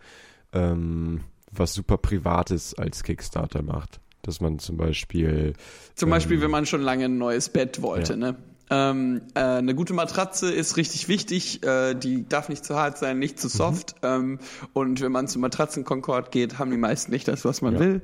ähm, 0.53 1.21
was 1.51 1.73
super 1.73 1.97
Privates 1.97 2.73
als 2.73 3.03
Kickstarter 3.03 3.61
macht. 3.61 3.99
Dass 4.25 4.41
man 4.41 4.57
zum 4.59 4.77
Beispiel 4.77 5.53
Zum 5.95 6.09
Beispiel, 6.09 6.41
wenn 6.41 6.49
man 6.51 6.65
schon 6.65 6.81
lange 6.81 7.05
ein 7.05 7.17
neues 7.17 7.49
Bett 7.49 7.81
wollte, 7.81 8.13
Ja. 8.13 8.17
ne? 8.17 8.35
Ähm, 8.71 9.21
äh, 9.35 9.41
eine 9.41 9.75
gute 9.75 9.93
Matratze 9.93 10.51
ist 10.51 10.75
richtig 10.77 11.07
wichtig. 11.07 11.63
Äh, 11.63 11.93
die 11.93 12.27
darf 12.27 12.49
nicht 12.49 12.65
zu 12.65 12.75
hart 12.75 12.97
sein, 12.97 13.19
nicht 13.19 13.35
Mhm. 13.35 13.39
zu 13.39 13.47
soft. 13.49 13.95
Ähm, 14.01 14.39
und 14.73 15.01
wenn 15.01 15.11
man 15.11 15.27
zum 15.27 15.41
Matratzenkonkord 15.43 16.31
geht, 16.31 16.57
haben 16.57 16.71
die 16.71 16.77
meisten 16.77 17.11
nicht 17.11 17.27
das, 17.27 17.45
was 17.45 17.61
man 17.61 17.75
Ja. 17.75 17.79
will. 17.79 18.01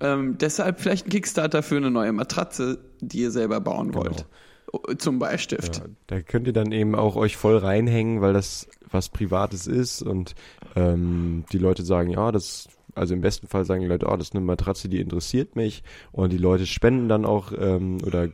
Ähm, 0.00 0.38
deshalb 0.38 0.80
vielleicht 0.80 1.06
ein 1.06 1.10
Kickstarter 1.10 1.64
für 1.64 1.76
eine 1.76 1.90
neue 1.90 2.12
Matratze, 2.12 2.78
die 3.00 3.18
ihr 3.22 3.32
selber 3.32 3.60
bauen 3.60 3.92
wollt. 3.92 4.26
O- 4.72 4.94
Zum 4.94 5.18
Bleistift. 5.18 5.78
Ja, 5.78 5.84
da 6.06 6.20
könnt 6.22 6.46
ihr 6.46 6.52
dann 6.52 6.70
eben 6.70 6.94
auch 6.94 7.16
euch 7.16 7.36
voll 7.36 7.56
reinhängen, 7.56 8.20
weil 8.20 8.32
das 8.32 8.68
was 8.92 9.08
Privates 9.08 9.66
ist 9.66 10.02
und 10.02 10.36
ähm, 10.76 11.44
die 11.52 11.58
Leute 11.58 11.82
sagen, 11.84 12.10
ja, 12.10 12.30
das, 12.30 12.68
also 12.94 13.14
im 13.14 13.20
besten 13.20 13.46
Fall 13.46 13.64
sagen 13.64 13.82
die 13.82 13.88
Leute, 13.88 14.06
oh, 14.06 14.16
das 14.16 14.28
ist 14.28 14.34
eine 14.34 14.44
Matratze, 14.44 14.88
die 14.88 15.00
interessiert 15.00 15.56
mich 15.56 15.82
und 16.12 16.32
die 16.32 16.38
Leute 16.38 16.66
spenden 16.66 17.08
dann 17.08 17.24
auch 17.24 17.52
ähm, 17.58 17.98
oder 18.06 18.28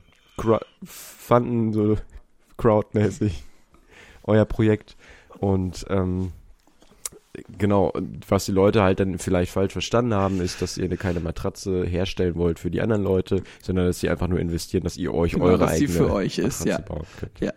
fanden 0.85 1.73
so 1.73 1.97
crowdmäßig 2.57 3.43
euer 4.25 4.45
Projekt 4.45 4.97
und 5.39 5.87
ähm, 5.89 6.33
Genau, 7.59 7.93
was 8.29 8.47
die 8.47 8.53
Leute 8.53 8.83
halt 8.83 9.01
dann 9.01 9.19
vielleicht 9.19 9.53
falsch 9.53 9.73
verstanden 9.73 10.15
haben, 10.15 10.41
ist, 10.41 10.63
dass 10.63 10.79
ihr 10.79 10.89
keine 10.97 11.21
Matratze 11.21 11.85
herstellen 11.85 12.37
wollt 12.37 12.59
für 12.59 12.71
die 12.71 12.81
anderen 12.81 13.03
Leute, 13.03 13.43
sondern 13.63 13.87
dass 13.87 14.01
sie 14.01 14.09
einfach 14.09 14.29
nur 14.29 14.41
investieren, 14.41 14.85
dass 14.85 14.97
ihr 14.97 15.13
euch 15.13 15.33
Genau, 15.33 15.45
eure 15.45 15.69
eigene 15.69 15.89
für 15.89 16.13
euch 16.13 16.39
ist, 16.39 16.61
Matratze 16.61 16.69
ja. 16.69 16.79
bauen 16.79 17.07
könnt. 17.19 17.41
Ja. 17.41 17.53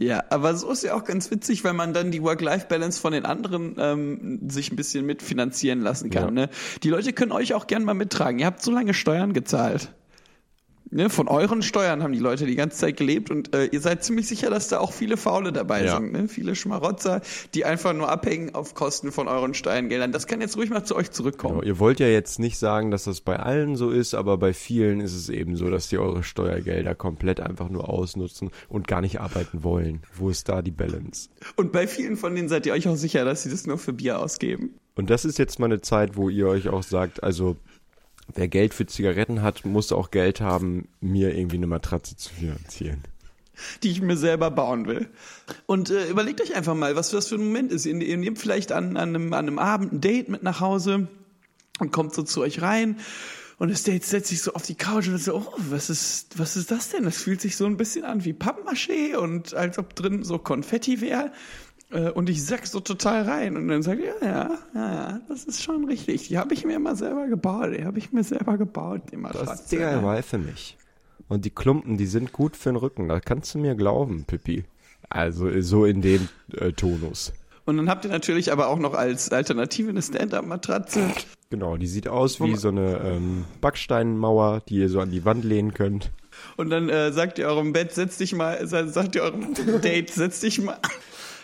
Ja, 0.00 0.24
aber 0.30 0.54
so 0.54 0.70
ist 0.70 0.82
ja 0.82 0.94
auch 0.94 1.04
ganz 1.04 1.30
witzig, 1.30 1.62
weil 1.62 1.74
man 1.74 1.92
dann 1.92 2.10
die 2.10 2.22
Work-Life-Balance 2.22 2.98
von 2.98 3.12
den 3.12 3.26
anderen 3.26 3.76
ähm, 3.78 4.40
sich 4.48 4.72
ein 4.72 4.76
bisschen 4.76 5.04
mitfinanzieren 5.04 5.82
lassen 5.82 6.08
kann. 6.08 6.24
Ja. 6.24 6.46
Ne? 6.46 6.50
Die 6.82 6.88
Leute 6.88 7.12
können 7.12 7.32
euch 7.32 7.52
auch 7.52 7.66
gern 7.66 7.84
mal 7.84 7.92
mittragen. 7.92 8.38
Ihr 8.38 8.46
habt 8.46 8.62
so 8.62 8.70
lange 8.70 8.94
Steuern 8.94 9.34
gezahlt. 9.34 9.92
Ne? 10.92 11.08
Von 11.08 11.28
euren 11.28 11.62
Steuern 11.62 12.02
haben 12.02 12.12
die 12.12 12.18
Leute 12.18 12.46
die 12.46 12.56
ganze 12.56 12.78
Zeit 12.78 12.96
gelebt 12.96 13.30
und 13.30 13.54
äh, 13.54 13.66
ihr 13.66 13.80
seid 13.80 14.02
ziemlich 14.02 14.26
sicher, 14.26 14.50
dass 14.50 14.68
da 14.68 14.80
auch 14.80 14.92
viele 14.92 15.16
Faule 15.16 15.52
dabei 15.52 15.84
Ja. 15.84 15.96
sind. 15.96 16.12
Ne? 16.12 16.26
Viele 16.28 16.56
Schmarotzer, 16.56 17.20
die 17.54 17.64
einfach 17.64 17.92
nur 17.92 18.08
abhängen 18.10 18.54
auf 18.54 18.74
Kosten 18.74 19.12
von 19.12 19.28
euren 19.28 19.54
Steuergeldern. 19.54 20.10
Das 20.10 20.26
kann 20.26 20.40
jetzt 20.40 20.56
ruhig 20.56 20.68
mal 20.70 20.84
zu 20.84 20.96
euch 20.96 21.10
zurückkommen. 21.12 21.54
Genau, 21.60 21.66
ihr 21.66 21.78
wollt 21.78 22.00
ja 22.00 22.08
jetzt 22.08 22.38
nicht 22.40 22.58
sagen, 22.58 22.90
dass 22.90 23.04
das 23.04 23.20
bei 23.20 23.38
allen 23.38 23.76
so 23.76 23.90
ist, 23.90 24.14
aber 24.14 24.36
bei 24.36 24.52
vielen 24.52 25.00
ist 25.00 25.14
es 25.14 25.28
eben 25.28 25.54
so, 25.56 25.70
dass 25.70 25.88
die 25.88 25.98
eure 25.98 26.24
Steuergelder 26.24 26.94
komplett 26.96 27.38
einfach 27.40 27.68
nur 27.68 27.88
ausnutzen 27.88 28.50
und 28.68 28.88
gar 28.88 29.00
nicht 29.00 29.20
arbeiten 29.20 29.62
wollen. 29.62 30.02
Wo 30.14 30.28
ist 30.28 30.48
da 30.48 30.60
die 30.60 30.72
Balance? 30.72 31.28
Und 31.56 31.70
bei 31.70 31.86
vielen 31.86 32.16
von 32.16 32.34
denen 32.34 32.48
seid 32.48 32.66
ihr 32.66 32.72
euch 32.72 32.88
auch 32.88 32.96
sicher, 32.96 33.24
dass 33.24 33.44
sie 33.44 33.50
das 33.50 33.66
nur 33.66 33.78
für 33.78 33.92
Bier 33.92 34.18
ausgeben. 34.18 34.74
Und 34.96 35.08
das 35.08 35.24
ist 35.24 35.38
jetzt 35.38 35.58
mal 35.60 35.66
eine 35.66 35.80
Zeit, 35.80 36.16
wo 36.16 36.28
ihr 36.28 36.48
euch 36.48 36.68
auch 36.68 36.82
sagt, 36.82 37.22
also 37.22 37.56
wer 38.34 38.48
Geld 38.48 38.74
für 38.74 38.86
Zigaretten 38.86 39.42
hat, 39.42 39.64
muss 39.64 39.92
auch 39.92 40.10
Geld 40.10 40.40
haben, 40.40 40.88
mir 41.00 41.34
irgendwie 41.34 41.56
eine 41.56 41.66
Matratze 41.66 42.16
zu 42.16 42.32
finanzieren. 42.32 43.02
die 43.82 43.90
ich 43.90 44.00
mir 44.00 44.16
selber 44.16 44.50
bauen 44.50 44.86
will. 44.86 45.08
Und 45.66 45.90
äh, 45.90 46.08
überlegt 46.08 46.40
euch 46.40 46.54
einfach 46.54 46.74
mal, 46.74 46.96
was 46.96 47.10
das 47.10 47.28
für 47.28 47.36
ein 47.36 47.44
Moment 47.44 47.72
ist. 47.72 47.86
Ihr, 47.86 47.94
nehmt 47.94 48.38
vielleicht 48.38 48.72
an, 48.72 48.96
an, 48.96 49.10
einem, 49.10 49.32
an 49.32 49.46
einem 49.46 49.58
Abend 49.58 49.92
ein 49.92 50.00
Date 50.00 50.28
mit 50.28 50.42
nach 50.42 50.60
Hause 50.60 51.08
und 51.78 51.92
kommt 51.92 52.14
so 52.14 52.22
zu 52.22 52.40
euch 52.40 52.62
rein. 52.62 52.98
Und 53.58 53.70
das 53.70 53.82
Date 53.82 54.04
setzt 54.04 54.28
sich 54.28 54.40
so 54.40 54.54
auf 54.54 54.62
die 54.62 54.74
Couch 54.74 55.08
und 55.08 55.18
so, 55.18 55.36
oh, 55.36 55.52
was 55.58 55.90
ist, 55.90 56.38
was 56.38 56.56
ist 56.56 56.70
das 56.70 56.88
denn? 56.88 57.04
Das 57.04 57.18
fühlt 57.18 57.42
sich 57.42 57.56
so 57.56 57.66
ein 57.66 57.76
bisschen 57.76 58.06
an 58.06 58.24
wie 58.24 58.32
Pappmaché 58.32 59.16
und 59.16 59.52
als 59.52 59.78
ob 59.78 59.94
drin 59.94 60.24
so 60.24 60.38
Konfetti 60.38 61.02
wäre. 61.02 61.30
Äh, 61.90 62.10
und 62.10 62.28
ich 62.28 62.44
sack 62.44 62.66
so 62.66 62.80
total 62.80 63.22
rein 63.22 63.56
und 63.56 63.68
dann 63.68 63.82
sagt 63.82 64.00
ja, 64.00 64.14
ja, 64.26 64.58
ja, 64.74 64.92
ja, 64.92 65.20
das 65.28 65.44
ist 65.44 65.62
schon 65.62 65.84
richtig. 65.84 66.28
Die 66.28 66.38
habe 66.38 66.54
ich 66.54 66.64
mir 66.64 66.78
mal 66.78 66.96
selber 66.96 67.26
gebaut. 67.26 67.72
Die 67.76 67.84
habe 67.84 67.98
ich 67.98 68.12
mir 68.12 68.24
selber 68.24 68.58
gebaut, 68.58 69.02
die 69.12 69.16
Matratze. 69.16 69.46
Das 69.46 69.60
ist 69.62 69.72
DIY 69.72 70.22
für 70.22 70.38
mich. 70.38 70.76
Und 71.28 71.44
die 71.44 71.50
Klumpen, 71.50 71.96
die 71.96 72.06
sind 72.06 72.32
gut 72.32 72.56
für 72.56 72.70
den 72.70 72.76
Rücken. 72.76 73.08
Da 73.08 73.20
kannst 73.20 73.54
du 73.54 73.58
mir 73.58 73.74
glauben, 73.74 74.24
Pippi. 74.24 74.64
Also 75.08 75.60
so 75.60 75.84
in 75.84 76.02
dem 76.02 76.28
äh, 76.52 76.72
Tonus. 76.72 77.32
Und 77.66 77.76
dann 77.76 77.88
habt 77.88 78.04
ihr 78.04 78.10
natürlich 78.10 78.52
aber 78.52 78.68
auch 78.68 78.78
noch 78.78 78.94
als 78.94 79.30
Alternative 79.30 79.90
eine 79.90 80.02
Stand-Up-Matratze. 80.02 81.08
Genau, 81.50 81.76
die 81.76 81.86
sieht 81.86 82.08
aus 82.08 82.40
wie 82.40 82.56
so 82.56 82.68
eine 82.68 83.00
ähm, 83.04 83.44
Backsteinmauer, 83.60 84.62
die 84.68 84.76
ihr 84.76 84.88
so 84.88 85.00
an 85.00 85.10
die 85.10 85.24
Wand 85.24 85.44
lehnen 85.44 85.74
könnt. 85.74 86.10
Und 86.56 86.70
dann 86.70 86.88
äh, 86.88 87.12
sagt 87.12 87.38
ihr 87.38 87.46
eurem 87.46 87.72
Bett, 87.72 87.92
setz 87.92 88.18
dich 88.18 88.32
mal, 88.32 88.66
sagt 88.66 89.14
ihr 89.14 89.22
eurem 89.22 89.54
Date, 89.82 90.10
setz 90.10 90.40
dich 90.40 90.60
mal. 90.60 90.78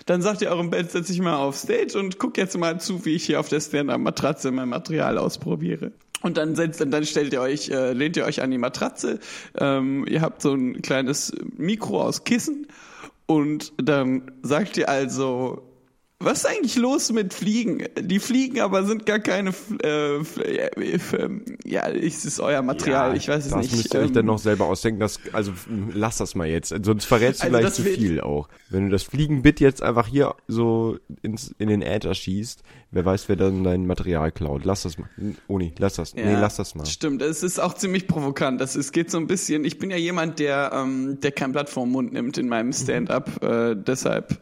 Dann 0.07 0.23
sagt 0.23 0.40
ihr 0.40 0.51
eurem 0.51 0.71
Bett, 0.71 0.92
setz 0.92 1.09
dich 1.09 1.21
mal 1.21 1.37
auf 1.37 1.57
Stage 1.57 1.99
und 1.99 2.19
guck 2.19 2.38
jetzt 2.38 2.57
mal 2.57 2.81
zu, 2.81 3.05
wie 3.05 3.16
ich 3.16 3.25
hier 3.25 3.40
auf 3.40 3.49
der 3.49 3.61
Stand-Up-Matratze 3.61 4.53
mein 4.53 4.69
Material 4.69 5.19
ausprobiere. 5.19 5.92
Und 6.23 6.37
dann 6.37 6.55
setzt, 6.55 6.81
dann 6.81 7.05
stellt 7.05 7.33
ihr 7.33 7.40
euch, 7.40 7.69
äh, 7.69 7.92
lehnt 7.92 8.16
ihr 8.16 8.25
euch 8.25 8.40
an 8.40 8.51
die 8.51 8.59
Matratze. 8.59 9.19
Ähm, 9.59 10.07
ihr 10.09 10.23
habt 10.23 10.42
so 10.42 10.55
ein 10.55 10.81
kleines 10.81 11.33
Mikro 11.57 12.03
aus 12.03 12.25
Kissen 12.25 12.69
und 13.27 13.73
dann 13.77 14.31
sagt 14.42 14.77
ihr 14.77 14.88
also, 14.88 15.65
was 16.18 16.38
ist 16.38 16.46
eigentlich 16.46 16.76
los 16.76 17.12
mit 17.12 17.35
Fliegen? 17.35 17.85
Die 18.00 18.18
fliegen 18.18 18.61
aber 18.61 18.85
sind 18.85 19.05
gar 19.05 19.18
keine, 19.18 19.52
äh, 19.83 20.16
äh, 20.16 21.40
ja, 21.64 21.88
es 21.88 22.24
ist 22.24 22.40
euer 22.40 22.62
Material, 22.62 23.11
Ja, 23.11 23.16
ich 23.16 23.29
weiß 23.29 23.44
es 23.44 23.50
das 23.50 23.61
nicht. 23.62 23.76
müsst 23.76 23.94
ihr 23.94 24.00
euch 24.00 24.07
Ähm, 24.09 24.14
dann 24.14 24.26
noch 24.26 24.38
selber 24.38 24.64
ausdenken. 24.64 24.98
Das, 25.00 25.20
also 25.33 25.52
lass 25.92 26.16
das 26.16 26.35
mal 26.35 26.46
jetzt. 26.48 26.74
Sonst 26.83 27.05
verrätst 27.05 27.40
du 27.42 27.44
Also 27.44 27.52
gleich 27.52 27.64
das 27.66 27.74
zu 27.76 27.83
viel 27.83 28.20
auch. 28.22 28.48
Wenn 28.70 28.87
du 28.87 28.90
das 28.90 29.02
Fliegenbit 29.02 29.61
jetzt 29.61 29.83
einfach 29.83 30.07
hier 30.07 30.35
so 30.48 30.98
ins, 31.22 31.55
in 31.59 31.68
den 31.68 31.83
Äther 31.83 32.14
schießt, 32.14 32.62
wer 32.92 33.05
weiß, 33.05 33.29
wer 33.29 33.37
dann 33.37 33.62
dein 33.62 33.87
Material 33.87 34.33
klaut. 34.33 34.64
Lass 34.64 34.83
das 34.85 34.96
mal. 34.98 35.09
Uni, 35.48 35.74
lass 35.79 35.94
das. 35.96 36.14
nee, 36.14 36.22
Ja, 36.22 36.40
lass 36.40 36.57
das 36.57 36.74
mal. 36.74 36.87
Stimmt, 36.87 37.20
es 37.20 37.42
ist 37.42 37.61
auch 37.61 37.74
ziemlich 37.74 38.07
provokant. 38.09 38.59
Das 38.61 38.74
ist, 38.74 38.92
geht 38.92 39.11
so 39.11 39.18
ein 39.18 39.26
bisschen. 39.26 39.64
Ich 39.66 39.79
bin 39.79 39.90
ja 39.90 39.96
jemand, 39.98 40.38
der, 40.38 40.70
ähm, 40.74 41.20
der 41.20 41.33
kein 41.33 41.52
Blatt 41.52 41.68
vorm 41.68 41.90
Mund 41.90 42.12
nimmt 42.14 42.38
in 42.38 42.46
Mhm. 42.46 42.50
meinem 42.50 42.72
Stand-up. 42.72 43.42
Äh, 43.44 43.76
deshalb 43.76 44.38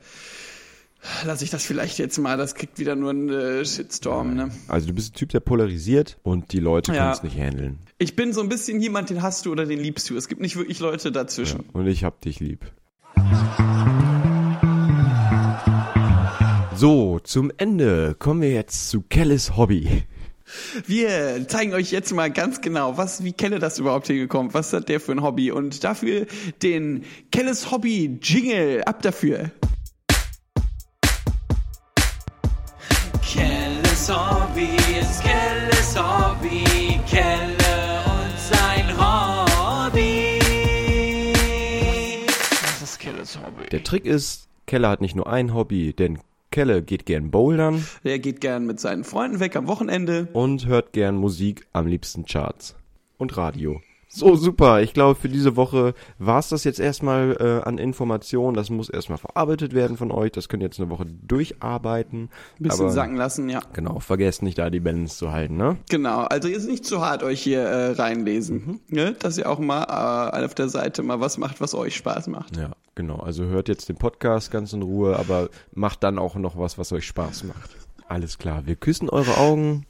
lasse 1.24 1.44
ich 1.44 1.50
das 1.50 1.64
vielleicht 1.64 1.98
jetzt 1.98 2.18
mal. 2.18 2.36
Das 2.36 2.54
kriegt 2.54 2.78
wieder 2.78 2.96
nur 2.96 3.10
einen 3.10 3.28
äh, 3.28 3.64
Shitstorm. 3.64 4.34
Ne? 4.34 4.50
Also 4.68 4.86
du 4.88 4.94
bist 4.94 5.12
ein 5.14 5.18
Typ, 5.18 5.28
der 5.30 5.40
polarisiert 5.40 6.18
und 6.22 6.52
die 6.52 6.60
Leute 6.60 6.92
Ja. 6.92 6.98
können 6.98 7.12
es 7.12 7.22
nicht 7.22 7.38
handeln. 7.38 7.78
Ich 7.98 8.16
bin 8.16 8.32
so 8.32 8.40
ein 8.40 8.48
bisschen 8.48 8.80
jemand, 8.80 9.10
den 9.10 9.22
hast 9.22 9.46
du 9.46 9.52
oder 9.52 9.66
den 9.66 9.80
liebst 9.80 10.08
du. 10.10 10.16
Es 10.16 10.28
gibt 10.28 10.40
nicht 10.40 10.56
wirklich 10.56 10.80
Leute 10.80 11.12
dazwischen. 11.12 11.60
Und 11.72 11.86
ich 11.86 12.04
hab 12.04 12.20
dich 12.20 12.40
lieb. 12.40 12.64
So, 16.76 17.20
zum 17.20 17.52
Ende 17.56 18.14
kommen 18.18 18.42
wir 18.42 18.52
jetzt 18.52 18.90
zu 18.90 19.02
Kellis 19.02 19.56
Hobby. 19.56 20.02
Wir 20.86 21.46
zeigen 21.48 21.72
euch 21.72 21.90
jetzt 21.90 22.12
mal 22.12 22.30
ganz 22.30 22.60
genau, 22.60 22.98
was, 22.98 23.24
wie 23.24 23.32
Kelle 23.32 23.58
das 23.58 23.78
überhaupt 23.78 24.08
hingekommen. 24.08 24.52
Was 24.52 24.72
hat 24.72 24.88
der 24.88 25.00
für 25.00 25.12
ein 25.12 25.22
Hobby? 25.22 25.50
Und 25.50 25.84
dafür 25.84 26.26
den 26.62 27.04
Kelles 27.32 27.70
Hobby 27.70 28.18
Jingle. 28.22 28.82
Ab 28.84 29.00
dafür. 29.02 29.50
Kelles 33.34 34.08
Hobby 34.08 34.76
ist 35.00 35.22
Kelles 35.22 35.96
Hobby, 35.98 37.00
Kelle 37.08 38.00
und 38.06 38.38
sein 38.38 38.86
Hobby. 38.96 40.38
Das 42.62 42.82
ist 42.82 42.98
Kelles 43.00 43.36
Hobby. 43.38 43.68
Der 43.70 43.82
Trick 43.82 44.06
ist, 44.06 44.48
Kelle 44.66 44.88
hat 44.88 45.00
nicht 45.00 45.16
nur 45.16 45.26
ein 45.26 45.52
Hobby, 45.52 45.92
denn 45.92 46.20
Kelle 46.52 46.82
geht 46.82 47.06
gern 47.06 47.32
bouldern 47.32 47.84
Der 48.04 48.20
geht 48.20 48.40
gern 48.40 48.66
mit 48.66 48.78
seinen 48.78 49.02
Freunden 49.02 49.40
weg 49.40 49.56
am 49.56 49.66
Wochenende. 49.66 50.28
und 50.32 50.66
hört 50.66 50.92
gern 50.92 51.16
Musik, 51.16 51.66
am 51.72 51.86
liebsten 51.88 52.26
Charts 52.26 52.76
und 53.18 53.36
Radio. 53.36 53.80
So, 54.16 54.36
super. 54.36 54.80
Ich 54.80 54.94
glaube, 54.94 55.18
für 55.18 55.28
diese 55.28 55.56
Woche 55.56 55.92
war's 56.20 56.48
das 56.48 56.62
jetzt 56.62 56.78
erstmal 56.78 57.36
äh, 57.40 57.68
an 57.68 57.78
Informationen. 57.78 58.54
Das 58.54 58.70
muss 58.70 58.88
erstmal 58.88 59.18
verarbeitet 59.18 59.74
werden 59.74 59.96
von 59.96 60.12
euch. 60.12 60.30
Das 60.30 60.48
könnt 60.48 60.62
ihr 60.62 60.66
jetzt 60.66 60.78
eine 60.78 60.88
Woche 60.88 61.04
durcharbeiten. 61.04 62.30
Bisschen 62.60 62.80
Aber 62.82 62.92
sacken 62.92 63.16
lassen, 63.16 63.48
ja. 63.48 63.60
Genau, 63.72 63.98
vergesst 63.98 64.42
nicht 64.42 64.56
da 64.56 64.70
die 64.70 64.78
Balance 64.78 65.16
zu 65.16 65.32
halten, 65.32 65.56
ne? 65.56 65.78
Genau, 65.90 66.20
also 66.20 66.46
ihr 66.46 66.56
ist 66.56 66.68
nicht 66.68 66.84
zu 66.84 67.00
hart 67.00 67.24
euch 67.24 67.42
hier 67.42 67.62
äh, 67.62 67.90
reinlesen. 67.90 68.80
Ne? 68.86 69.16
Dass 69.18 69.36
ihr 69.36 69.50
auch 69.50 69.58
mal 69.58 69.82
äh, 69.82 70.44
auf 70.44 70.54
der 70.54 70.68
Seite 70.68 71.02
mal 71.02 71.18
was 71.18 71.36
macht, 71.36 71.60
was 71.60 71.74
euch 71.74 71.96
Spaß 71.96 72.28
macht. 72.28 72.56
Ja, 72.56 72.70
genau. 72.94 73.16
Also 73.16 73.46
hört 73.46 73.68
jetzt 73.68 73.88
den 73.88 73.96
Podcast 73.96 74.52
ganz 74.52 74.72
in 74.72 74.82
Ruhe, 74.82 75.18
aber 75.18 75.48
macht 75.72 76.04
dann 76.04 76.20
auch 76.20 76.36
noch 76.36 76.56
was, 76.56 76.78
was 76.78 76.92
euch 76.92 77.06
Spaß 77.06 77.42
macht. 77.44 77.70
Alles 78.06 78.38
klar. 78.38 78.64
Wir 78.64 78.76
küssen 78.76 79.10
eure 79.10 79.38
Augen. 79.38 79.86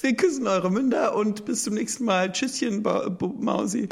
Wir 0.00 0.14
küssen 0.14 0.46
eure 0.46 0.70
Münder 0.70 1.14
und 1.14 1.44
bis 1.44 1.64
zum 1.64 1.74
nächsten 1.74 2.04
Mal. 2.04 2.32
Tschüsschen, 2.32 2.82
ba 2.82 3.16
Mausi. 3.38 3.88